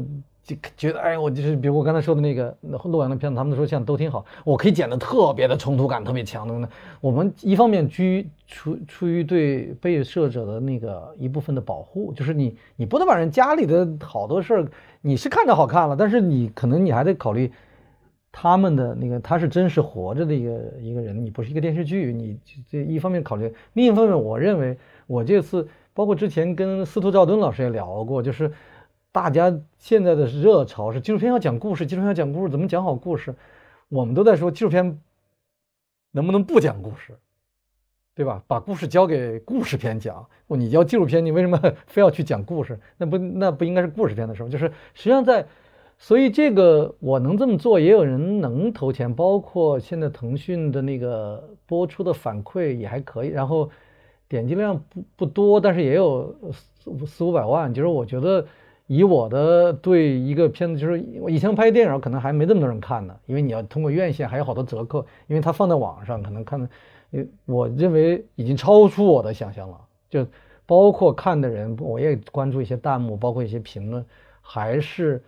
[0.49, 6.67] 就觉得哎，我就是比如我刚才说的那个洛阳的片子，他们说像都挺好，我可以剪的特别的冲突感特别强的。
[6.99, 14.67] 我们一方面居出出于对被摄者的那个一部分的保护，就是你你不能把人家里的好多事儿，
[15.01, 17.51] 你是看着好看了，但是你可能你还得考虑
[18.31, 24.75] 他们的那个他是真实活着的一个一个人，你不是一个电视剧，你这一方面考虑，另一方面我认为
[25.05, 28.51] 我这次包括之前跟司徒兆敦老师也聊过，就是。
[29.11, 33.33] 大家现在的热潮是纪录片要讲故事，纪录片要讲故事，怎么讲好故事？
[33.89, 35.01] 我们都在说纪录片
[36.11, 37.17] 能不能不讲故事，
[38.13, 38.43] 对吧？
[38.45, 40.23] 把故事交给故事片讲。
[40.47, 42.79] 你教纪录片，你为什么非要去讲故事？
[42.97, 44.49] 那不那不应该是故事片的时候？
[44.49, 45.43] 就是实际上在，
[45.97, 53.71] 所以这个我能这么做，也有人能投钱，包括现在腾讯的那个播出的反馈也还可以，然后
[54.27, 57.73] 点击量不不多，但是也有四四五百万。
[57.73, 58.45] 就是我觉得。
[58.91, 66.67] 以我的对一个片子，就是我以前拍电影可能还没那么多人看呢，因为你要通过院线还有好多折扣，因为它放在网上可能看的，
[67.45, 69.79] 我认为已经超出我的想象了。
[70.09, 70.25] 就
[70.65, 74.03] 包括看的人，我也关注一些弹幕，包括一些评论，
[74.41, 75.23] 还是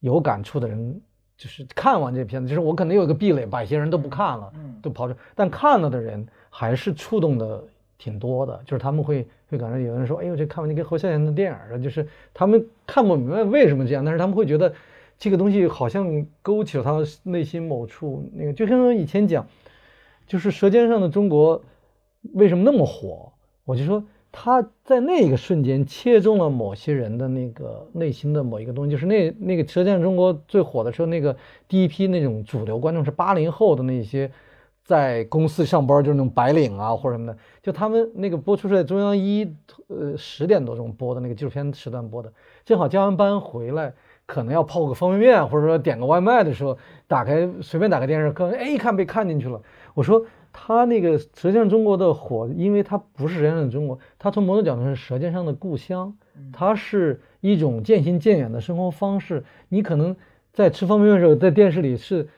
[0.00, 1.00] 有感触的人，
[1.36, 4.52] 就是看完这片子，就是我可能有一个壁垒，把一些人都不看了，
[4.82, 7.62] 都跑出，但看了的人还是触动的。
[7.96, 14.74] 挺多的，就是他们会就感觉有人说，哎呦，这看完就跟侯孝贤的电影了，就是他们看不明白为什么这样，但是他们会觉得
[15.16, 19.46] 这个东西好像勾起了他内心某处那个，就像以前讲，
[20.26, 21.60] 就是《舌尖上的中国》
[22.32, 23.32] 为什么那么火，
[23.64, 31.36] 我就说他在那个瞬间切中了某些人的那个内心的某一个东西，就是那那个《舌尖上中国》最火的时候，那个
[31.68, 34.30] 第一批那种主流观众是八零后的那些。
[34.84, 39.50] 在公司上班就是那种白领啊或者什么的，就他们那个播出是在中央一
[39.86, 42.30] 呃十点多钟播的那个纪录片时段播的，
[42.66, 43.94] 正好加完班回来，
[44.26, 46.76] 可能要泡个方便面或者说点个外卖的时候，
[47.06, 49.58] 打开随便打开电视，可能哎一看被看进去了。
[49.94, 50.22] 我说
[50.52, 56.14] 他那个《舌尖上中国》的火，因为它不是《舌尖上的中国》，它从某种角度是《舌尖上的故乡》，
[56.52, 59.42] 它是一种渐行渐远的生活方式。
[59.70, 60.14] 你可能
[60.52, 62.28] 在吃方便面的时候，在电视里是。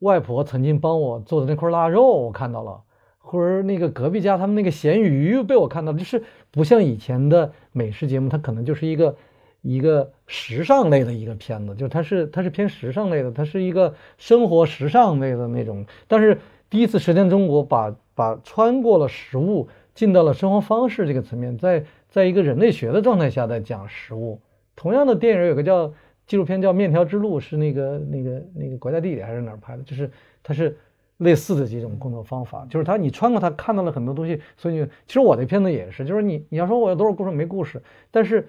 [0.00, 2.82] 外婆曾经帮我做的那块腊肉，我看到了；
[3.18, 9.16] 或者那个隔壁家他们那个咸鱼被我看到了，就是不像以前的美食节目，它可能就是一个
[9.62, 15.86] 一个时尚类的一个片子，就它是它是偏时尚类的，它是一个生活时尚类的那种。
[16.06, 16.38] 但是
[16.68, 24.40] 第一次《舌尖中国》把把穿过了食物，进到了生活方式这个层面，在在一个人类学的状态下在讲食物。
[24.74, 25.92] 同样的电影有个叫。
[26.26, 29.82] 纪录片叫《面条之路》，是那个、那个、那个国家地理还是哪儿拍的？
[29.84, 30.10] 就是
[30.42, 30.76] 它是
[31.18, 38.46] 类似的这种工作方法，就是他你穿过它看到了很多东西，所以其实我的片子也是，就是你你要说我有多少故事没故事，但是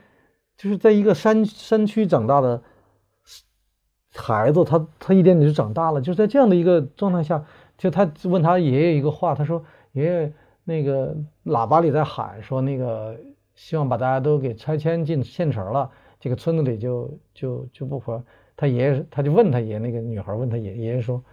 [0.58, 2.62] 就是在一个山山区长大的
[4.16, 7.46] 孩子，他他一点点就长大了，就是在这样的一个状态下，
[7.78, 9.64] 就他问他爷爷一个话，他说
[9.94, 10.34] 爷爷
[10.66, 11.16] 那个
[11.46, 13.16] 喇叭里在喊说那个
[13.56, 15.90] 希望把大家都给拆迁进县城了，
[16.20, 18.24] 这个村子里就就就不活。
[18.56, 21.24] 他爷爷他就问他爷那个女孩问他爷爷爷说。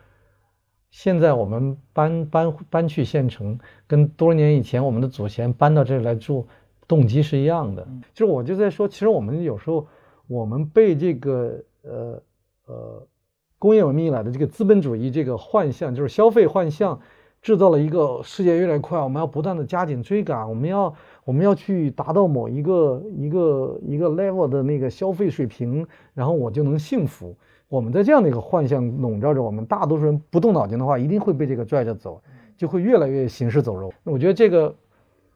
[0.90, 6.46] 现在我们搬搬搬去县城，跟多年以前我们的祖先搬到这里来住，
[6.86, 7.84] 动机是一样的。
[8.12, 9.88] 就是我就在说，其实我们有时候
[10.28, 12.22] 我们被这个呃
[12.66, 13.08] 呃
[13.58, 17.00] 工业文明以来的这个资本主义这个幻象，就是消费幻象，
[17.42, 20.94] 制造了一个世界越来越快，我们要不断的加紧追赶，我们要
[21.24, 27.34] 我们要去达到某一个一个一个 level 的那个消费水平，然后我就能幸福。
[27.68, 32.22] 我们在这样的一个幻象笼罩着我们，大多数人不动脑筋的话，一定会被这个拽着走，
[32.56, 33.92] 就会越来越行尸走肉。
[34.04, 34.72] 我觉得这个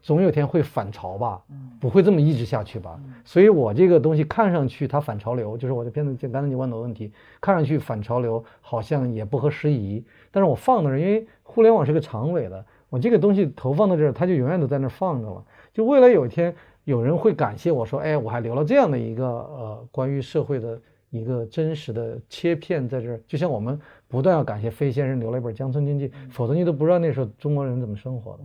[0.02, 1.42] 总有天会反潮吧，
[1.80, 3.00] 不会这么一直下去吧。
[3.24, 7.10] 所以我这个东西看上去它反潮流，就是我的片子就刚才你问的问题，
[7.40, 10.04] 看上去反潮流好像也不合时宜。
[10.30, 15.42] 但是我放那儿，因为互联网是个长尾的，我这个东西投放到这儿，它就永远都在那儿放着了。
[15.72, 16.54] 就未来有一天
[16.84, 20.80] 有人会感谢我说，哎，我还留了这样的一个呃关于社会的。
[21.10, 28.40] 一个真实的切片在这儿，就像我们不断要感谢费先生留了一本《乡村经济》，否则你都不知道那时候中国人怎么生活的。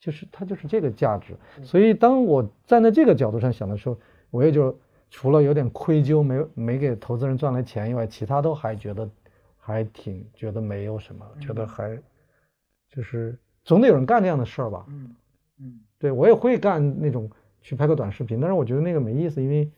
[0.00, 1.36] 就是它就是这个价值。
[1.62, 3.98] 所以当我站在这个角度上想的时候，
[4.30, 4.74] 我也就
[5.10, 9.06] 除了有点愧疚，没没给投资人赚来钱以外，其他都还觉得
[9.58, 11.98] 还挺觉得没有什么，觉得还
[12.88, 14.86] 就是总得有人干这样的事儿吧。
[14.88, 15.14] 嗯
[15.60, 17.30] 嗯，对我也会干那种
[17.60, 19.70] 去拍个短视频，但是我觉得那个没意思，因为。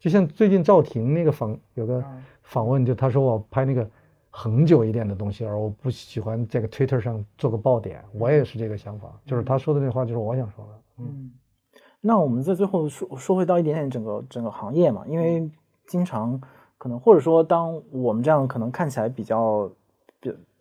[0.00, 2.04] 就像最近赵婷那个访有个
[2.42, 3.88] 访问，就他说我拍那个
[4.28, 8.04] 恒久一点的东西，而我不喜欢这个 Twitter 上做个爆点。
[8.12, 10.70] 我也是这个想法，就是他说的那话就是我想说的。
[10.98, 11.32] 嗯，
[12.02, 15.50] 那我们在最后说说回到一点点整个整个行业嘛，因为
[15.86, 16.38] 经常
[16.76, 19.74] 可能或者说当我们这样可能看起来比较，比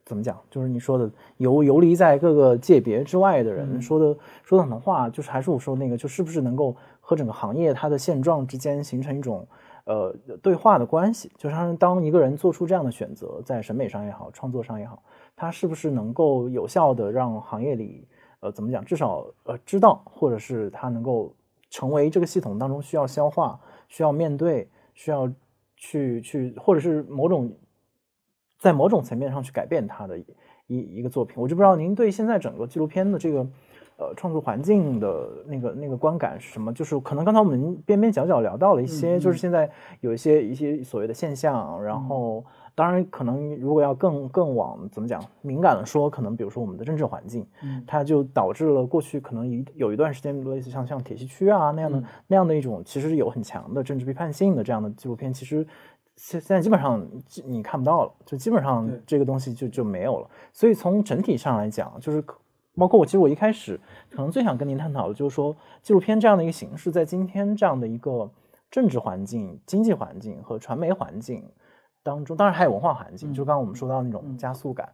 [0.06, 6.76] 怎么讲，就是你说的游游离在各个界别之外的人说的说的很多话，就是还是我说那个，就是不是能够。
[7.06, 9.46] 和整个行业它的现状之间形成一种
[9.84, 15.04] 呃对话的关系，就是当一个人做出这样的选择，在审美上也好，创作上也好，
[15.36, 18.08] 他是不是能够有效的让行业里
[18.40, 21.36] 呃怎么讲，至少呃知道，或者是他能够
[21.70, 25.30] 成为这个系统当中需要消化、需要面对、需要
[25.76, 27.52] 去去，或者是某种
[28.64, 31.36] 在某种层面上去改变他的一一个作品。
[31.38, 33.46] 我就不知道您对现在整个纪录片的这个。
[33.96, 36.74] 呃，创作环境的那个那个观感是什么？
[36.74, 39.70] 就是可能刚才我们边边角角聊到了一些，就是现在
[40.02, 41.82] 有一些一些所谓的现象。
[41.82, 42.44] 然后，
[42.74, 55.66] 当然可能如果要更更往怎么讲敏感的说，可能比如说我们的政治环境，嗯它就导致了过去可能一有一段时间，类似像像铁西区啊那样的那样的一种，其实有很强的政治批判性的这样的纪录片，其实
[56.16, 57.06] 现现在基本上
[57.46, 60.30] 你看不到了，就基本上这个东西就就没有了。
[60.52, 62.24] 所以从整体上来讲，就是。
[62.76, 68.28] 包括我，其实我一开始可能最想跟您探讨的，就是说纪录片这样的一个形式，在今天这样的一个
[68.72, 71.48] 政治环境、经济环境和传媒环境
[72.02, 74.92] 当中，当然还有文化环境，就刚刚我们说到那种加速感，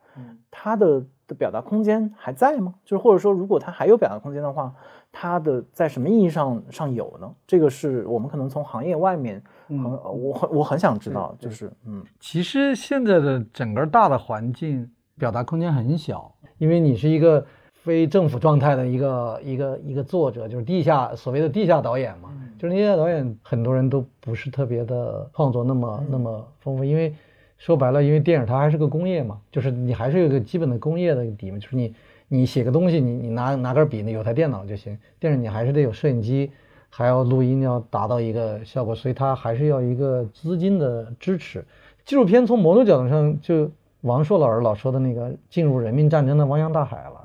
[0.52, 2.74] 它的的表达空间还在吗？
[2.84, 4.74] 就是或者说，如果它还有表达空间的话，
[5.12, 7.32] 它的在什么意义上上有呢？
[7.48, 17.46] 这个是我们可能从行业外面，很我很我很想知道，就是嗯，其实现在的整个大的环境表达空间很小，因为你是一个。
[17.82, 27.16] 非政府状态的一个一个一个作者，就是地下所谓的地下导演嘛，就是地下导演很多人都不是特别的创作那么那么丰富，因为
[27.60, 31.93] 说白了，因为电影它还是个工业嘛，就是你还是有个基本的工业的底嘛，就是你
[32.30, 34.97] 你写个东西，你你拿拿根笔，有台电脑就行。
[35.20, 36.51] 电影你还是得有摄影机，
[36.89, 41.64] 还要录音，要达到一个效果，所以它还是要一个资金的支持。
[42.05, 43.70] 纪录片从某种角度上，就
[44.01, 47.22] 王朔老师老说的那个进入人民战争的汪洋大海了。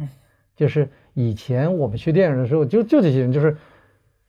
[0.56, 3.56] 就是以前我们学电影的时候，就就这些人，就是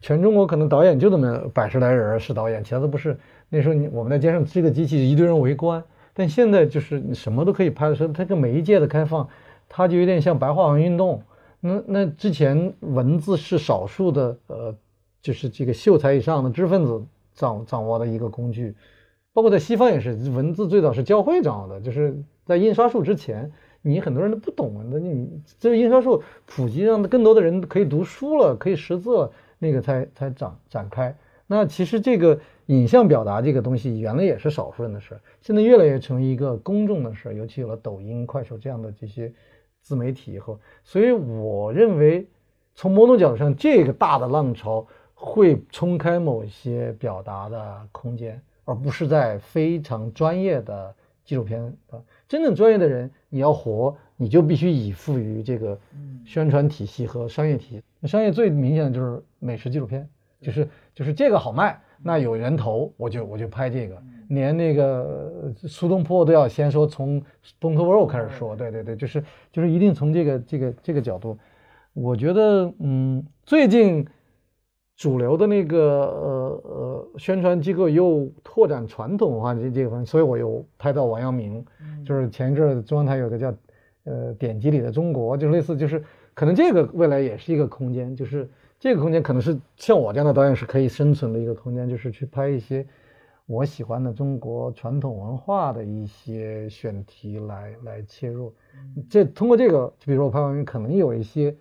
[0.02, 3.18] 全中国可能导演就这么百十来人是导演，其他都不是。
[3.50, 5.84] 那时候你我们在街上支个机器，一堆人围观。
[6.16, 9.28] 但现在就是你什么都可以拍的时候，它这媒介的开放，
[9.70, 11.22] 它就有点像白话文运动。
[11.60, 14.76] 那那之前文字是少数的，呃，
[15.22, 18.74] 就是这个秀才以上的知识分子掌掌握的一个工具，
[19.34, 23.52] 包括在西方也是，文字最早是教会掌握的，就是在印刷术之前。
[23.88, 31.16] 你很多人都不懂，那你这个印刷术普及，让更多的人可以读书了，可以识字了，那个才才展展开。
[31.48, 39.32] 那其实这个影像表达这个东西，原来也是少数人的事儿，现在越来越成为一个公众的事儿，尤其有了抖音、快手这样的这些
[39.82, 42.28] 自媒体以后，所以我认为，
[42.74, 53.96] 从某种角度上，这个大的浪潮会冲开某些表达的空间，而不是在非常专业的纪录片啊，真正专业的人，你要活。
[54.18, 55.78] 你就必须依附于这个
[56.26, 57.84] 宣传体系和商业体系。
[58.00, 60.08] 那商业最明显的就是美食纪录片，
[60.42, 64.02] 就是就是这个好卖，那有人投，我就我就拍这个。
[64.30, 67.22] 连那个苏东坡都要先说从
[67.60, 71.38] 东坡肉开始说，对对对，就是就是一定从这个这个这个角度。
[71.94, 74.06] 我觉得，嗯，最近
[74.96, 81.64] 主流的那个呃呃宣传机构又拓展传统文化这这个方面，所以我又拍到王阳明，
[82.06, 83.54] 就是前一阵中央台有个叫。
[84.08, 86.00] 呃，典籍里的中国就是类似，就是
[86.36, 88.48] 可能这个未来也是一个空间，就是
[88.86, 92.86] 这个空间可能是像我这样的导演是可以生存的一个空间，就是去拍一些
[93.48, 98.54] 我喜欢的中国传统文化的一些选题来来切入。
[99.10, 101.56] 这通过这个，就比如说我拍完可能有一些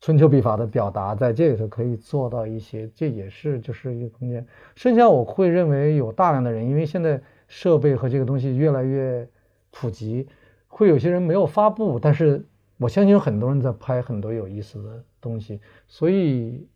[0.00, 4.46] 春秋笔法的表达，在这里头可以做到一些，这也是就是一个空间。
[4.76, 9.28] 剩下我会认为有大量的人，因为现在设备和这个东西越来越
[9.72, 10.28] 普及。
[10.68, 12.44] 会有些人没有发布，但是
[12.76, 16.66] 我相信有很多人在拍很多有意思的东西，所以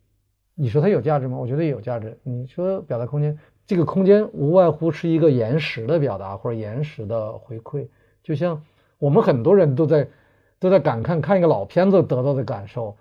[0.55, 1.37] 你说它有价值吗？
[1.37, 2.17] 我觉得有价值。
[2.23, 3.37] 你说表达空间，
[3.67, 7.87] 这个空间无外乎是一个延时的表达或者延时的回馈，
[8.23, 8.61] 就像
[8.97, 10.07] 我们很多人都在
[10.57, 12.95] 都在感慨看一个老片子得到的感受，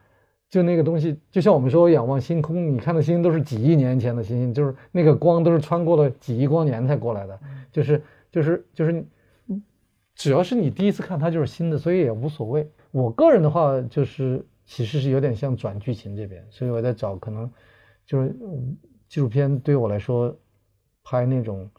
[0.50, 7.38] 就那个东西，就像我们说仰望星空，你看的星星都是几亿年前的星星，就是那个光都是穿过了几亿光年才过来的，
[7.70, 9.04] 就是就是就是。
[10.18, 12.68] 只要是你第一次看它就是新的，所以也无所谓。
[12.90, 17.48] 我个人的话就是其实是有点像转剧情这边，所以我在找可能
[18.04, 18.34] 就是
[19.08, 20.36] 纪录片对我来说
[21.04, 21.70] 拍那种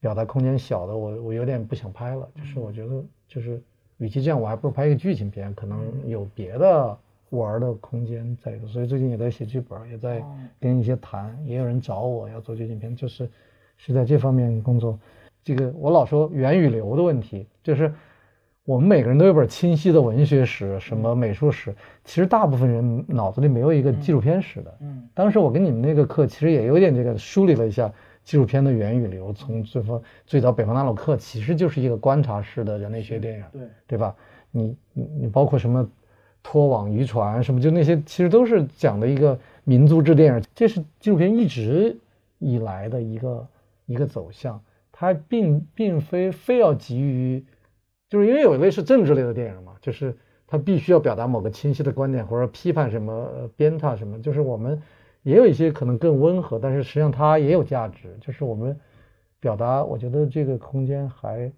[0.00, 2.28] 表达空间小的，我我有点不想拍了。
[2.36, 3.60] 就是我觉得就是
[3.96, 6.98] 与其这样，我还不如拍一个剧情片，可能有别的
[7.30, 8.58] 玩的空间在。
[8.66, 10.22] 所以最近也在写剧本，也在
[10.60, 13.26] 跟一些谈，也有人找我要做剧情片，就是
[13.78, 14.98] 是在这方面工作。
[15.42, 17.92] 这个我老说源与流的问题，就是
[18.64, 21.74] 我们每个人都有本清晰的文学史，什么美术史，
[22.04, 24.78] 其实大部分人脑子里没有一个纪录片史的。
[24.80, 27.90] 嗯，当时我跟你们那个课其实也有点这个梳理了一下
[28.22, 34.14] 纪录片的源与流，从最方最早北方纳鲁克其实就是一个观察式的人类学电影，对对吧？
[34.52, 35.88] 你你你包括什么
[36.42, 41.96] 拖网渔船什么，就那些其实都是讲的一个民族志电影，这是纪录片一直
[42.38, 43.48] 以来的一个
[43.86, 44.60] 一个走向。
[45.00, 47.42] 它并并非非要急于，
[48.10, 50.14] 就是因为有一类是政治类的电影嘛，就是
[50.46, 54.20] 它必须要表达某个清晰的观点或者批判什么、鞭挞什么。
[54.20, 54.82] 就是我们
[55.22, 58.14] 也有一些可能更温和，但是实际上它也有价值。
[58.20, 58.78] 就是我们
[59.40, 61.50] 表达，我觉得这个空间还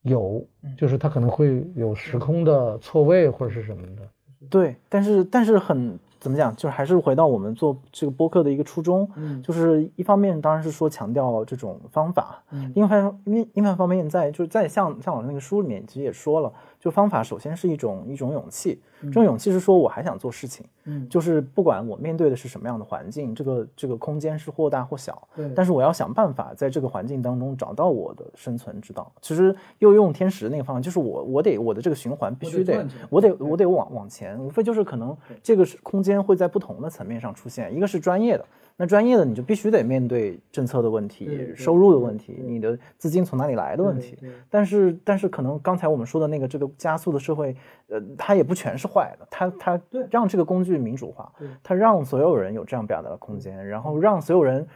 [0.00, 0.42] 有，
[0.78, 4.08] 就是它可能会有时空的错位或者是什么的。
[4.48, 5.98] 对，但是但是很。
[6.24, 6.56] 怎么讲？
[6.56, 16.50] 就是还是回到我们做这个播客的一个初衷，嗯，就是一方面当然是说强调这种方法，嗯，另外另另外一方面在就是在像像我那个书里面其实也说了。
[16.80, 29.10] 就方法首先是一种一种勇气，这种勇气是说我还想做事情，嗯，就是不管我面对的是什么样的环境，这个这个空间是或大或小，对，但是我要想办法在这个环境当中找到我的生存之道。
[29.22, 38.44] 其实又用天使的那个方法，就是我我得我的这个循环必须得我得我得往往前，无非就是可能这个是空间会在不同的层面上出现，一个是专业的。
[38.76, 44.18] 那专业的你就必须得面对政策的问题、收入的问题、你的资金从哪里来的问题。
[44.50, 47.54] 但是，但是可能刚才我们说的那个这个加速的社会，
[47.88, 49.28] 呃，它也不全是坏的。
[49.30, 49.80] 它它
[50.10, 51.32] 让这个工具民主化，
[51.62, 54.66] 它让所有人有这样表达的空间，然后让所有人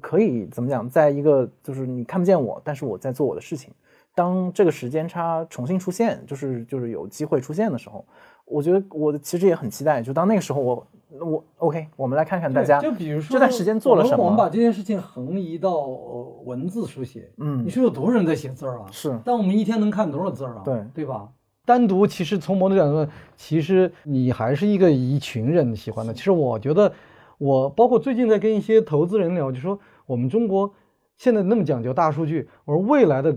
[0.00, 3.72] 可以怎么讲，在一个就是你看不见我，但是我在做我的事情。
[4.14, 8.04] 当这个时间差重新出现，就是就是有机会出现的时候，
[8.50, 10.86] 我觉得我其实也很期待，就当那个时候我。
[11.20, 14.22] 我 OK，我们来看看大家，就比如说这段时间做了什么。
[14.22, 15.86] 我们把这件事情横移到
[16.44, 18.86] 文字书写，嗯，你说有多少人在写字儿啊？
[18.92, 20.62] 是，但我们一天能看多少字儿啊？
[20.64, 21.26] 对，对吧？
[21.64, 26.12] 单独其实从某种角度说，其实你还是一个一群人喜欢的。
[26.12, 26.92] 其实我觉得，
[27.38, 30.72] 我包括最近在跟一些投资人聊，就说我们中国
[31.16, 33.36] 现在那么讲究大数据，我说未来的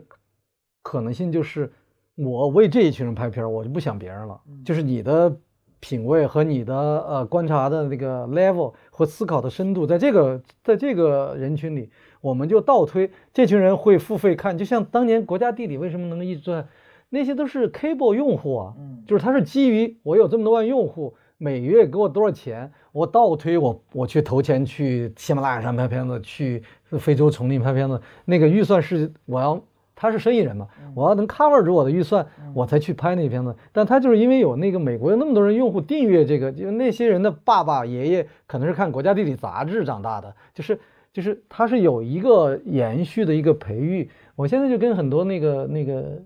[0.84, 1.72] 可能性就是
[2.16, 5.36] 我为这一群人拍片儿，我就不想别人了，就是你的。
[5.84, 11.90] 品味和你的呃观察的那个 level 和思考的深度，在这个在这个人群里，
[12.22, 16.68] 我们就倒推这群人会付费看，就像当年国家地理为什么能一直在，
[17.10, 26.62] 那些都是 cable 用户啊，嗯，就是它是基于我有这么多万用户，每月给我多少钱，我倒推我我去投钱去喜马拉雅山拍片子，去
[27.00, 29.60] 非洲丛林拍片子，那个预算是我要。
[30.02, 32.26] 他是生意人嘛，我要能 cover 住我的预算，
[32.56, 33.56] 我才去拍那片子。
[33.72, 40.80] 但他就是因为有那个美国有那么多人用户订阅这个，就那些人的爸爸爷爷可能是看《国家地理》杂志长大的，就是
[41.14, 44.10] 就是他是有一个延续的一个培育。
[44.36, 46.20] 我现在就跟很多那个那个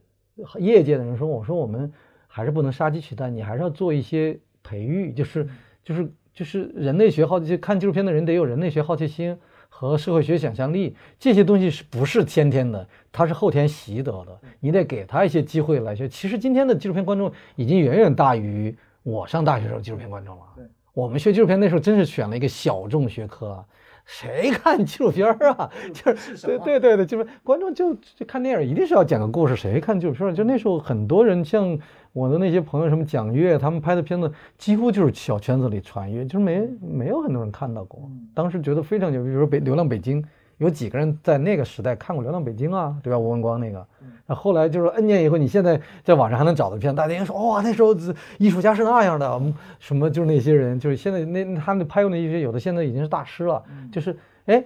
[0.58, 1.92] 业界的人说，我说我们
[2.28, 5.46] 还是不能杀鸡取蛋，你还是要做一些培育，就是
[5.84, 9.38] 就是就是人类学好奇，看纪录片的人得有人类学好奇心。
[9.78, 12.88] 和社会学想象力这些东西是不是先天的？
[13.12, 14.40] 它是后天习得的。
[14.62, 16.08] 你得给他一些机会来学。
[16.08, 18.74] 其实今天的纪录片观众已经远远大于
[19.04, 20.44] 我上大学时候纪录片观众了。
[20.56, 23.62] 对，我们学纪录片那时候真是选了一个小众学科。
[24.06, 25.70] 谁看纪录片啊？
[25.94, 29.56] 就是对对对对，就是观众就就看电影，一定是要讲个故事。
[29.56, 30.34] 谁看纪录片？
[30.34, 31.78] 就那时候很多人，像
[32.14, 38.10] 我的那些朋友，什么蒋越，他们拍的片子几乎就是小圈子里传阅，就是没没有很多人看到过。
[38.34, 40.22] 当时觉得非常牛，比如说《北流浪北京》。
[40.58, 43.20] 有几个人在那个时代看过《流浪北京》啊，对吧？
[43.20, 43.86] 吴文光那个，
[44.26, 47.94] 那后来就是 N 年以后，你现在在网上还能找到片，大家说哇，那时候
[48.38, 49.42] 艺术家是那样的，
[49.80, 53.62] 什么就是那些人，就是现在那他们拍过那些，有的现在已经是大师了。
[53.92, 54.64] 就是哎，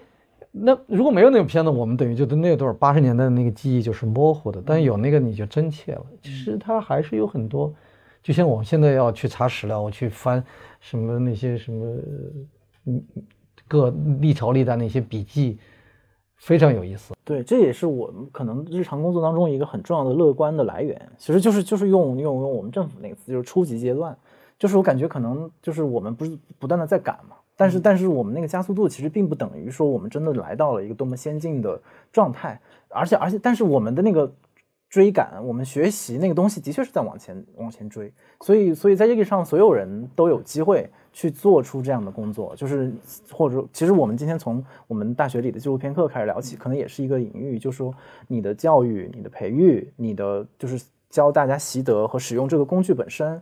[0.52, 6.06] 那如果没有那个片子，我们等于就那段八十年代的那个记忆就是模糊的，但有那个你就真切了。
[6.22, 7.74] 其实他还是有很多，
[8.22, 10.44] 就像我现在要去查史料，我去翻
[10.80, 11.98] 什么那些什么
[12.86, 13.04] 嗯
[13.68, 15.58] 各历朝历代那些笔记。
[16.40, 21.00] 非常有意思，对，这也是我们可能日常工作当中一个很重要的乐观的来源。
[21.18, 24.18] 其实就是就是用用用我们政府那个词，就是初级阶段。
[24.58, 31.80] 就是我感觉可能就是我们不是不断的在赶嘛，但是但是我们那个加速度其实并不等于说我们真的来到了一个多么先进的
[32.12, 32.60] 状态，
[32.90, 34.32] 而且而且但是我们的那个。
[34.90, 38.12] 追赶我们学习那个东西，的确是在往前往前追，
[38.42, 42.92] 所以所以在这个上，所有人都有机会去做出这样的工作，就是
[43.32, 47.94] 或者其实我们今天从我们大学里的纪录片课开始聊起，可能也是一个隐喻，就是说
[48.28, 53.42] 你的教育、你的培育、你的就是教大家习得和使用这个工具本身，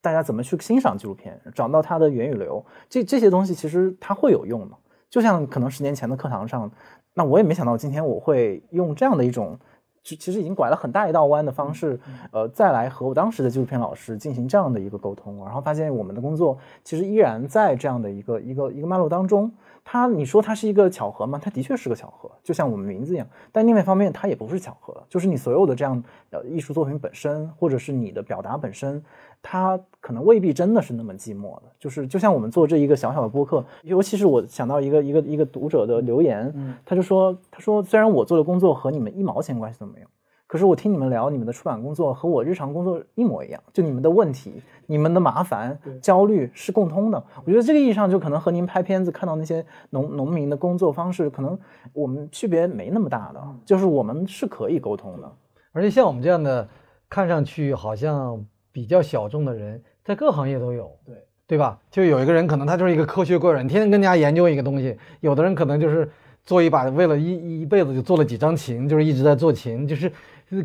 [0.00, 4.76] 大家怎么去欣赏纪录片，找到它的源与流，这这些东西其实它会有用的。
[5.10, 6.70] 就像可能十年前的课堂上，
[7.14, 9.58] 那我也没想到今天我会用这样的一种。
[10.02, 11.98] 其其实已经拐了很大一道弯的方式，
[12.30, 19.52] 呃，再来和我当时的纪录片老师进行这样的一个沟通，然后发现我们的工作其实依然在这样的一个一个一个脉络当中。
[19.84, 21.40] 它，你说它是一个巧合吗？
[21.42, 23.26] 它的确是个巧合，就像我们名字一样。
[23.50, 26.00] 但另外一方面，它也不是巧合，就是你所有的这样
[26.30, 29.02] 呃艺术作品本身，或者是你的表达本身。
[29.42, 36.52] 他可能未必真的是那么寂寞的，就是就像我们做这一个小小的播客，尤其是我想到一个一个一个读者的留言，
[36.84, 40.06] 他就说，他说虽然我做的工作和你们一毛钱关系都没有，
[40.48, 47.24] 可是我听你们聊你们的出版工作和我日常工作一模一样，就你们的问题、你们的麻烦、焦虑是共通的。
[47.44, 51.56] 我觉得这个意义上就可能和您拍片子看到那些农农民的工作方式，可能
[51.92, 55.30] 我们区别没那么大的，就是我们是可以沟通的，
[55.70, 56.68] 而且像我们这样的，
[57.08, 58.44] 看上去好像。
[58.74, 61.14] 比较小众的人，在各行业都有，对
[61.46, 61.78] 对吧？
[61.90, 66.10] 就有一个人，可能他就是一个科学怪人，天天跟人家研究一个东西；有的人可能就是
[66.44, 69.86] 做一把，为了一一辈子就做了几张琴，就是一直在做琴。
[69.86, 70.10] 就是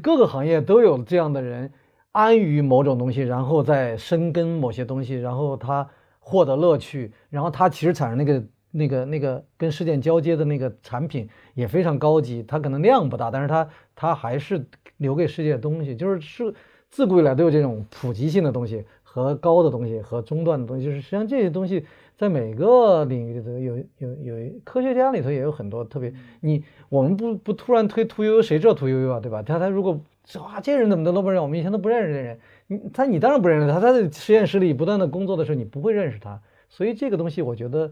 [0.01, 1.69] 各个行业都有这样的人，
[2.13, 5.87] 安于某种东西，然后再深耕某些东西，然后他
[6.19, 12.43] 获得乐趣，然后他其实产生那个那个那个跟世界交接的那个产品也非常高级。
[12.43, 14.65] 他可能量不大，但是他他还是
[14.97, 16.53] 留给世界的东西，就是是。
[16.89, 18.85] 自古以来都有这种普及性的东西
[19.23, 21.85] 和高的东西和中段的东西，就是实际上这些东西
[22.15, 26.13] 在每个领域里头有有有科学家里头也有很多特别。
[26.41, 29.41] 你我们不不突然推屠呦呦，谁知道屠呦呦啊，对吧？
[29.41, 29.99] 他他如果
[30.35, 36.41] 哇这人怎么都都不认，我们以前都不认识这人，你他你当然不认识他，他在实验室里不断的工作的时候，你不会认识他。
[36.69, 37.91] 所以这个东西我觉得，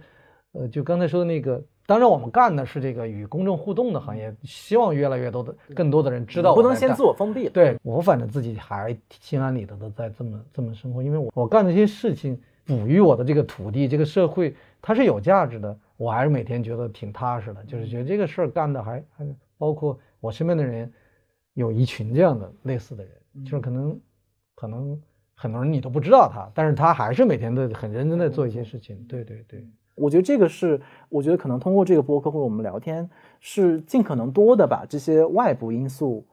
[0.51, 1.63] 呃，就刚才说的那个。
[1.87, 6.55] 当然，我们干的是这个与公众互动的行业，希望越来越多的、更多的人知道。
[6.55, 7.47] 不能先自我封闭。
[7.47, 15.77] 对我，反正自己还心安理得的在这么这么生活，因为我我干这些事情，哺育我的这个土地、这个社会，它是有价值的。
[15.97, 19.25] 我还是每天觉得挺踏实的，就是觉得这个事儿干的还还
[19.57, 20.91] 包括我身边的人，
[21.53, 23.99] 有一群这样的类似的人，就是可能
[24.55, 24.99] 可能
[25.35, 28.97] 很多人你都不知道他，但是他还是每天都很认真在做一些事情。
[29.07, 29.63] 对对对。
[29.95, 33.09] 我觉得这个是，我觉得可能通过这个播客或者我们聊天，
[33.39, 36.25] 是尽可能多的把这些外部因素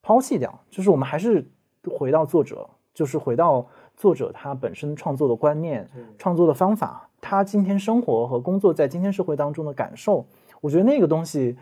[0.00, 1.44] 抛弃掉，就是我们还是
[1.90, 3.66] 回到作者，就是回到
[3.96, 5.88] 作者他本身创作的观念、
[6.18, 10.26] 创作的方法，他今天生活和工作在今天社会当中的感受。
[10.60, 11.56] 我觉得那个东西，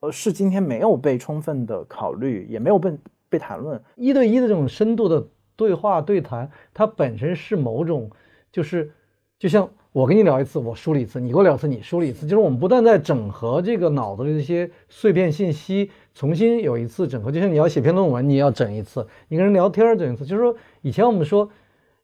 [0.00, 2.98] 呃，是今天没有被充分的考虑，也没有被
[3.28, 3.82] 被谈论。
[3.96, 5.26] 一对一的这种深度的
[5.56, 8.10] 对话对谈，它本身是某种。
[8.52, 8.92] 就是
[9.38, 12.26] 就像我跟你聊一次，我梳理一次；你给我聊一次，你梳理一次。
[12.26, 17.30] 就是我们不断在整合这个脑子里的一些碎片信息，重新有一次整合。
[17.30, 20.24] 就像你要写篇论文，你也要整一次；你跟人聊天整一次。
[20.24, 21.48] 就是说，以前我们说。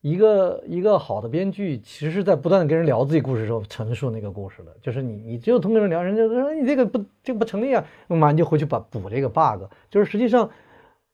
[0.00, 4.72] 一个一个好的编剧，其实是在不断的跟人聊自己故事的时候陈述那个故事的。
[4.80, 9.64] 就是你，你只有通过人聊，人家说你这个不，这个不成立啊，马上就回去把补这个 bug。
[9.90, 10.48] 就是实际上，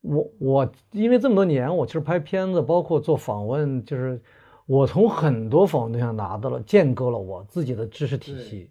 [0.03, 4.21] 我我因为这么多年，我其实拍片子，包括做访问，就是
[4.67, 8.71] 我从很多访问对象拿到了建构了我自己的知识体系。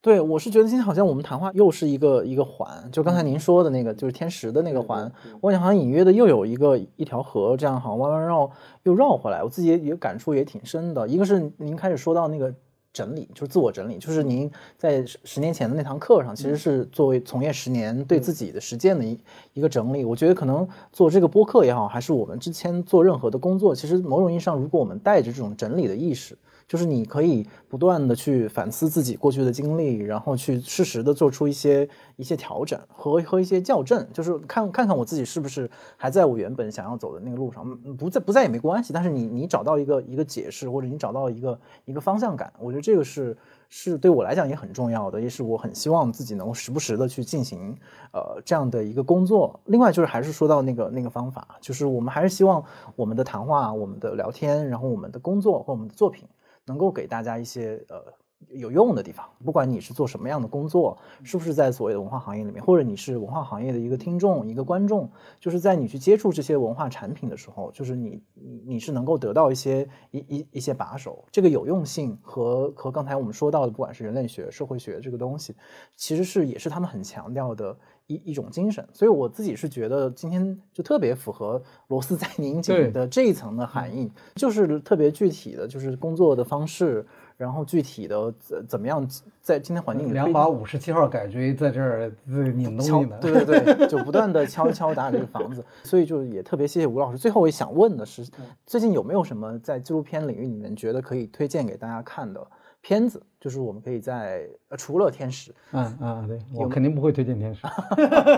[0.00, 8.50] 对，我是觉得今天好像我们谈话又是一个一个环，就刚才您说的那个，就是天时的那个环，我感觉好像隐约的又有一个一条河，这样好像弯弯绕
[8.82, 11.06] 又绕回来，我自己也也感触也挺深的。
[11.06, 12.52] 一个是您开始说到那个
[12.92, 19.18] 整理，就是自我整理，就是您在十年前的那堂课上，其实是作为从业十年对自己的实践的一
[19.54, 20.04] 一个整理。
[20.04, 26.36] 我觉得可能做这个播客也好，还是我们之前做任何的工作，其实某种意义上，如果我们带着这种整理的意识。
[26.72, 31.86] 就是你可以不断的去反思自己过去的经历，然后去适时的做出一些
[32.16, 38.90] 一些调整和和一些校正，就是看看看我自己是不是还在我原本想要走的那个路上，不在不在也没关系。
[38.90, 43.36] 但是你你找到一个一个解释，或者你找到一个一个方向感，我觉得这个是
[43.68, 47.76] 是对我来讲也很重要的，也是我很希望自己能够时不时的去进行
[48.14, 49.60] 呃这样的一个工作。
[49.66, 52.64] 另外就是还是说到那个那个方法，就是我们还是希望
[52.96, 56.26] 我们的谈话、我们的聊天，然后我们的工作或我们的作品。
[56.66, 58.02] 能够给大家一些呃
[58.48, 65.08] 有用的地方，不管你是做什么样的工作，是不是在所谓的文化行业里面，或者你是文化行业的一个听众、一个观众，
[65.38, 75.54] 就是在你去接触这些文化产品的时候，就是你你你是能够得到一些一一一些把手，这个有用性和和刚才我们说到的，不管是人类学、社会学这个东西，
[75.96, 77.78] 其实是也是他们很强调的。
[78.12, 87.04] 一一种精神，所以我自己是觉得今天就特别符合螺丝在拧紧的这一层的含义，就是特别具体的就是工作的方式，
[87.36, 89.08] 然后具体的怎怎么样
[89.40, 92.12] 在今天环境里两把五十七号改锥在这儿
[92.54, 97.18] 拧东西呢，对对对，就不断的敲敲打这个房子，所以就也特别谢谢吴老师。
[97.18, 98.26] 最后我也想问的是，
[98.66, 102.46] 最近有没有什么在纪录片领域里面觉得可以推荐给大家看的？
[102.82, 107.62] 片子就是我们可以在呃，除了天使，嗯嗯，对我肯定不会推荐天使，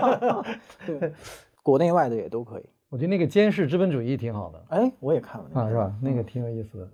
[0.87, 1.11] 对，
[1.61, 2.63] 国内外的也都可以。
[2.89, 5.93] 我觉得那个监视资本主义挺好的，哎，我也看了啊，是吧？
[6.01, 6.87] 那个挺有意思的。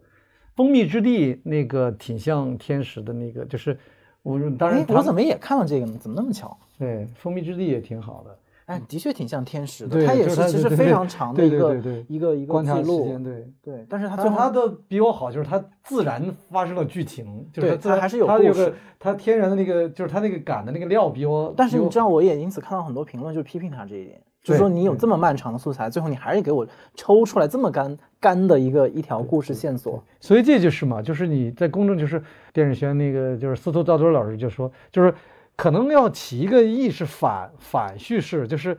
[0.55, 3.77] 蜂蜜之地那个挺像天使的那个，就是
[4.23, 5.97] 我当然我怎么也看了这个呢？
[5.99, 6.57] 怎么那么巧？
[6.79, 8.37] 对，蜂蜜之地也挺好的。
[8.71, 11.75] 哎，的确挺像天使的，它也是其实非常长的一个
[12.07, 13.85] 一个一个记录，对对。
[13.89, 18.73] 但是它它的比我好，就是它自然发生了剧情，就是它还是有故事。
[18.97, 21.53] 它天然的那个，就是它那个感的那个料比我。
[21.57, 30.03] 但是你知道，我也因此看到很多评论，就批评他这一点，就是说你有这么漫长的素材，最后你还是给我抽出来这么干干的一个一条故事线索。
[30.19, 32.21] 所以这就是嘛，就是你在公众，就是
[32.53, 35.11] 电视学那个，就是司徒兆尊老师就说，就是
[35.61, 38.77] 可能要起一个意识反反叙事，就是。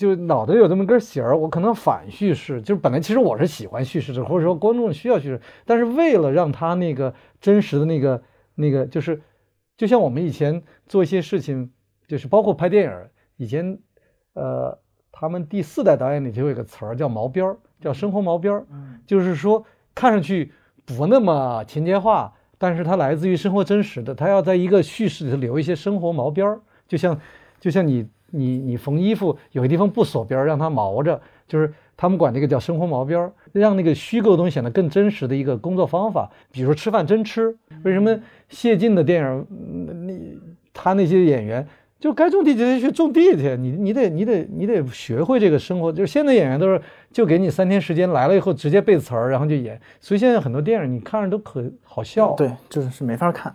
[0.00, 8.22] 就脑袋有这么根弦儿，我可能反叙事，就是本来其实我是喜欢叙事的，或者说观众需要叙事，但是为了让他那个真实的那个
[8.54, 9.20] 那个，就是
[9.76, 11.70] 就像我们以前做一些事情，
[12.08, 12.92] 就是包括拍电影，
[13.36, 13.78] 以前
[14.32, 14.78] 呃，
[15.12, 18.66] 他们第四代导演里就有一个词儿叫毛边儿，叫生活毛边儿，
[19.06, 19.62] 就是说
[19.94, 20.50] 看上去
[20.86, 27.20] 不那么情节化，但是它来自于生活真实的，它要在一个叙事里头留一些生活毛边儿，就像
[27.58, 28.06] 就像你。
[28.32, 36.30] 你你缝衣服有些地方不锁边儿，让它毛着，就是他们管那个叫生活毛边儿，让那个虚构东西显得更真实的一个工作方法。
[36.52, 38.16] 比如说吃饭真吃，为什么
[38.48, 39.46] 谢晋的电影，
[40.06, 40.14] 那
[40.72, 41.66] 他那些演员
[42.00, 45.92] 就该种地就去种地去，你你得你得你得学会这个生活。
[45.92, 46.80] 就是现在演员都是
[47.12, 49.80] 就给你三天时间来了以后直接背词儿，然后就演。
[50.00, 53.54] 所以现在很多电影你看着都可好笑，对，就是是没法看。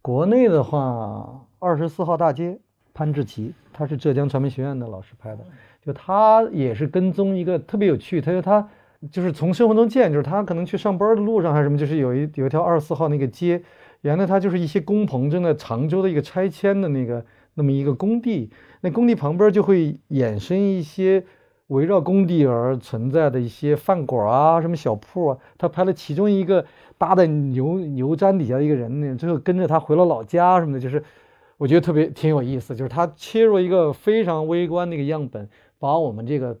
[0.00, 2.58] 国内的话，二十四号大街。
[2.94, 5.38] 潘志奇，他是浙江传媒学院的老师拍的，
[5.86, 8.20] 就他也是跟踪一个特别有趣。
[8.20, 8.68] 他说他
[9.12, 13.62] 就是从生活中见，就是他可能去上班的路上还是什么，就是有一有一条二十四号那个街，
[14.00, 17.24] 原来他就是一些工棚正在常州的一个拆迁的那个
[17.58, 21.22] 那么一个工地，那工地旁边就会衍生一些
[21.66, 25.38] 围绕工地而存在的一些饭馆啊，什么小铺啊。
[25.58, 26.64] 他拍了其中一个
[26.96, 31.02] 搭在牛牛毡底下的一个人呢，最后跟着他回了老家什么的，就是。
[31.58, 35.48] 我觉得特别挺有意思，就是他切入一个非常微观的一个样本，
[35.80, 36.56] 把我们这个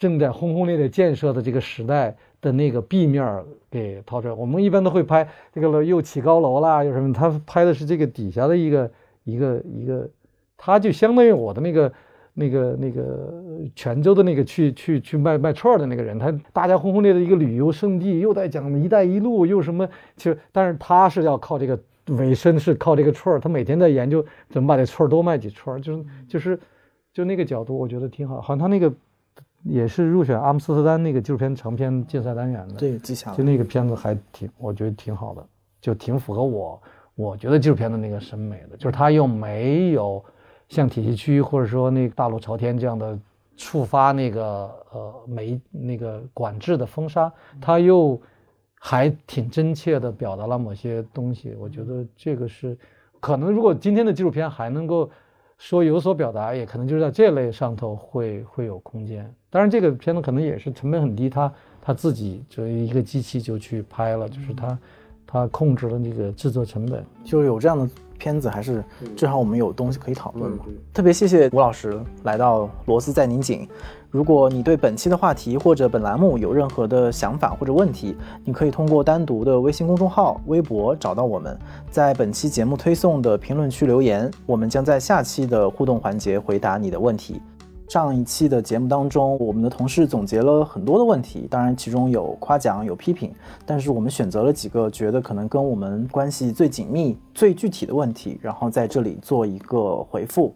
[0.00, 4.34] 正在轰轰烈烈建设的这个时代的那个 B 面给掏出来。
[4.34, 8.90] 我们一般都会拍这个又起高楼啦，又什么，他拍的是这个底下的一个
[9.26, 10.08] 一个一个，
[10.56, 11.92] 他就相当于我的那个
[12.32, 13.44] 那个那个
[13.74, 19.86] 泉州的那个去去去卖卖串的那个人，他大家轰轰烈烈的一个旅游胜地，又在讲“一带一路”，又什么，
[20.16, 26.60] 其实但是他是要靠这个尾声是靠这个串儿，他每天在研究怎么把这串儿多卖几串儿，就是就是
[27.12, 28.40] 就那个角度，我觉得挺好。
[28.40, 28.92] 好像他那个
[29.64, 35.44] 也是入选阿姆斯特丹那个纪录片长片竞赛单元的，对，记下就那个片子还挺，我觉得挺好的，
[35.80, 36.80] 就挺符合我
[37.16, 40.24] 我觉得纪录片的那个审美的，就是它又没有。
[40.68, 43.16] 像铁西区或者说那大路朝天这样的
[43.56, 48.20] 触发那个呃媒那个管制的封杀，它又
[48.74, 51.54] 还挺真切的表达了某些东西。
[51.56, 52.76] 我觉得这个是
[53.20, 55.08] 可能，如果今天的纪录片还能够
[55.56, 59.32] 说有所表达，也可能就是在这类上头会会有空间。
[59.48, 64.76] 当然，这个片子可能也是成本很低，他他自己就一个机器就去拍了，就是他
[65.26, 67.88] 他控制了那个制作成本，就有这样的。
[68.18, 68.82] 片子还是
[69.14, 70.64] 至少我们有东西可以讨论嘛。
[70.90, 73.68] 特别谢谢吴老师来到螺丝在拧紧。
[74.10, 81.58] 如果你对本期的话题或者本栏目有任何的想法或者问题，你可以通过单独的微信公众号、微博找到我们，
[81.90, 87.42] 在本期节目推送的评论区留言，我们将在下期的互动环节回答你的问题。
[87.88, 93.32] 上一期的节目当中，我们的同事总结了很多的问题，当然其中有夸奖有批评，
[93.64, 100.52] 但是我们选择了几个觉得可能跟我们关系最紧密、最具体的问题，然后在这里做一个回复。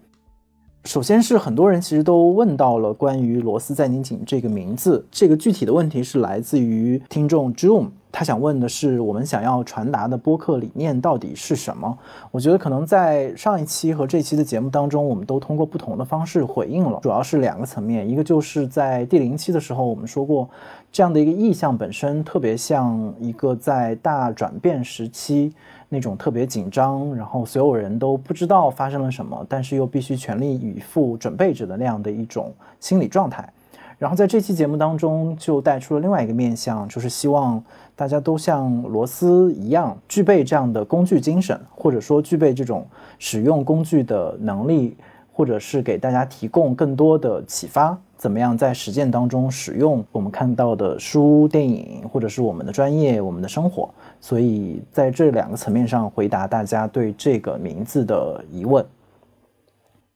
[0.85, 11.99] 首先是很多人其实都问到了关于“螺丝在拧紧”这个名字，这个具体的问题是来自于听众 June，他想问的是我们想要传达的播客理念到底是什么？
[12.31, 20.49] 我觉得可能在上一期和这期的节目当中，我们都通过不同的方式回应了，主要是两个层面，一个就是在第零期的时候我们说过，
[20.91, 25.53] 这样的一个意向本身特别像一个在大转变时期。
[25.93, 33.53] 那种特别紧张，然后所有人都不知道发生了什么，但是又必须全力以赴准备着的那样的一种心理状态。
[34.01, 37.63] 然后在这期节目当中，就带出了另外一个面向，就是希望
[37.95, 42.87] 大家都像罗斯一样，具备这样的工具精神，或者说具备这种
[43.19, 44.97] 使用工具的能力，
[45.31, 47.95] 或者是给大家提供更多的启发。
[48.17, 53.91] 怎么样在实践当中使用我们看到的书、电影，或者是我们的专业、我们的生活？
[54.19, 58.83] 所以在这两个层面上回答大家对这个名字的疑问。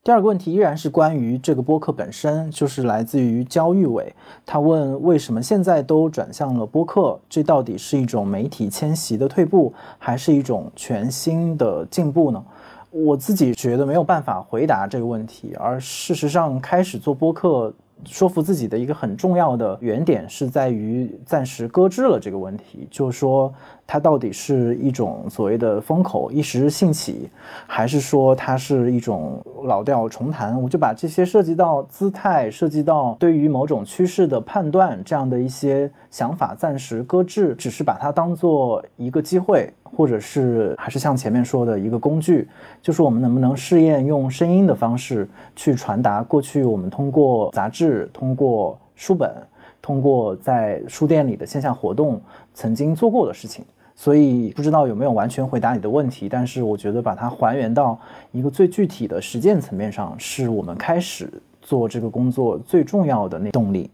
[0.05, 4.15] 第二个问题依然是关于这个播客本身，就是来自于焦玉伟，
[4.45, 7.19] 他问为什么现在都转向了播客？
[7.27, 12.45] 这到底是一种媒体迁徙的退步，还是一种全新的进步呢？
[12.91, 17.73] 我自己觉得没有办法回答这个问题，而事实上开始做播客。
[18.07, 23.51] 说服自己的一个很重要的原点是在于暂时搁置了这个问题，就是说
[23.87, 27.29] 它到底是一种所谓的风口一时兴起，
[27.67, 30.61] 还是说它是一种老调重弹？
[30.61, 39.73] 我就把这些涉及到姿态、涉及到对于某种趋势的判断这样的一些想法暂时搁置，只是把它当做一个机会。
[39.97, 42.49] 或者是还是像前面说的一个工具，
[42.83, 49.33] 就是我们能不能试验用声音的方式去传达过去我们通过杂志、通过书本、
[49.81, 52.21] 通过在书店里的线下活动
[52.55, 53.65] 曾经做过的事情。
[53.95, 57.99] 所以不知道有没有完全回答你的问题，但是我觉得把它还原到
[58.33, 63.91] 一个最具体的实践层面上，是我们开始做这个工作最重要的那动力。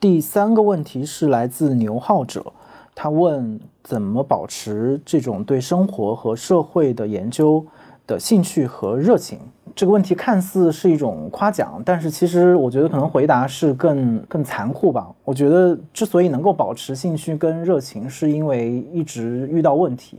[0.00, 2.52] 第三个问题是来自牛号者。
[3.00, 7.64] 他问怎么保持这种对生活和社会的研究
[8.08, 9.38] 的兴趣和热情？
[9.78, 15.08] 这个问题看似是一种夸奖，但是其实我觉得可能回答是更更残酷吧。
[15.24, 20.18] 我觉得之所以能够保持兴趣跟热情，是因为一直遇到问题，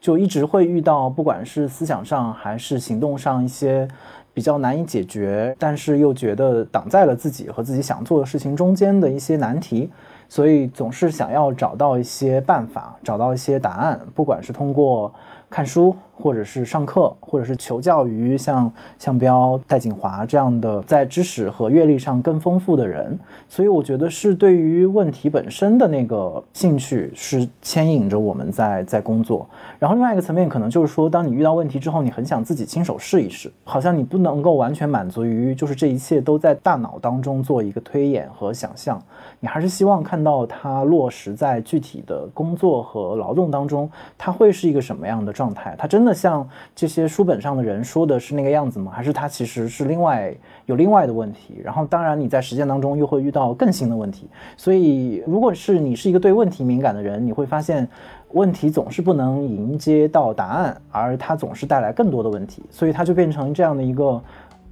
[0.00, 3.86] 就一直会遇到，不管是思想上还是行动上一些
[4.32, 9.90] 比较难以解决，但是又觉得挡在了自己和自己想做的事情中间的一些难题。
[10.30, 15.12] 所以总是想要找到一些办法，找到一些答案，不管是通过
[15.50, 15.94] 看书。
[16.16, 23.18] 或者是上课，或者是求教于像向彪、戴锦华这样的在知识和阅历上更丰富的人，
[23.48, 29.44] 所以我觉得是对于问题本身的那个兴趣是牵引着我们在在工作。
[29.80, 39.02] 然后另外一个层面可能就是说，当你遇到问题之后，你很想自己亲手试一试，好像你不能够完全满足于就是这一切都在大脑当中做一个推演和想象，
[39.40, 45.74] 你还是希望看到它落实在具体的工作和劳动当中，它会是一个什么样的状态？
[45.76, 46.03] 它真。
[46.04, 48.92] 真的像这些书本上的人说的是那个样子吗？
[48.94, 50.34] 还是他其实是另外
[50.66, 51.58] 有另外的问题？
[51.64, 54.28] 然后，当然你在实践当中又会遇到更新的问题。
[54.54, 57.88] 所以，如果是你是一个对问题敏感的人，你会发现
[58.32, 62.62] 问题总是不能迎接到答案，而它总是带来更多的问题。
[62.68, 64.22] 所以，它就变成这样的一个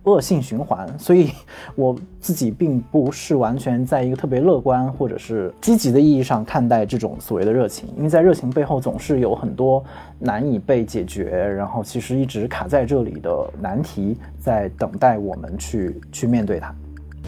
[0.04, 1.30] 恶性循环，所以
[1.76, 9.82] 我自己并不是完全在一个特别乐观或者是积极的意义上看待这种所谓的热情，因为在热情背后总是有很多
[10.18, 16.74] 难以被解决，然后其实一直卡在这里的难题在等待我们去去面对它。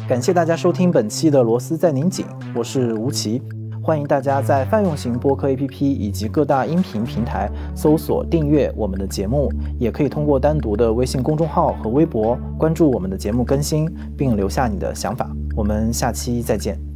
[0.09, 3.40] 感谢大家收听本期的螺丝在拧紧，我是吴奇。
[3.85, 13.86] 欢迎大家在泛用型播客 APP 以及各大音频平台搜索订阅我们的节目，也可以通过单独的微信公众号和微博关注我们的节目更新，
[14.16, 15.31] 并留下你的想法。
[15.55, 16.94] 我们下期再见。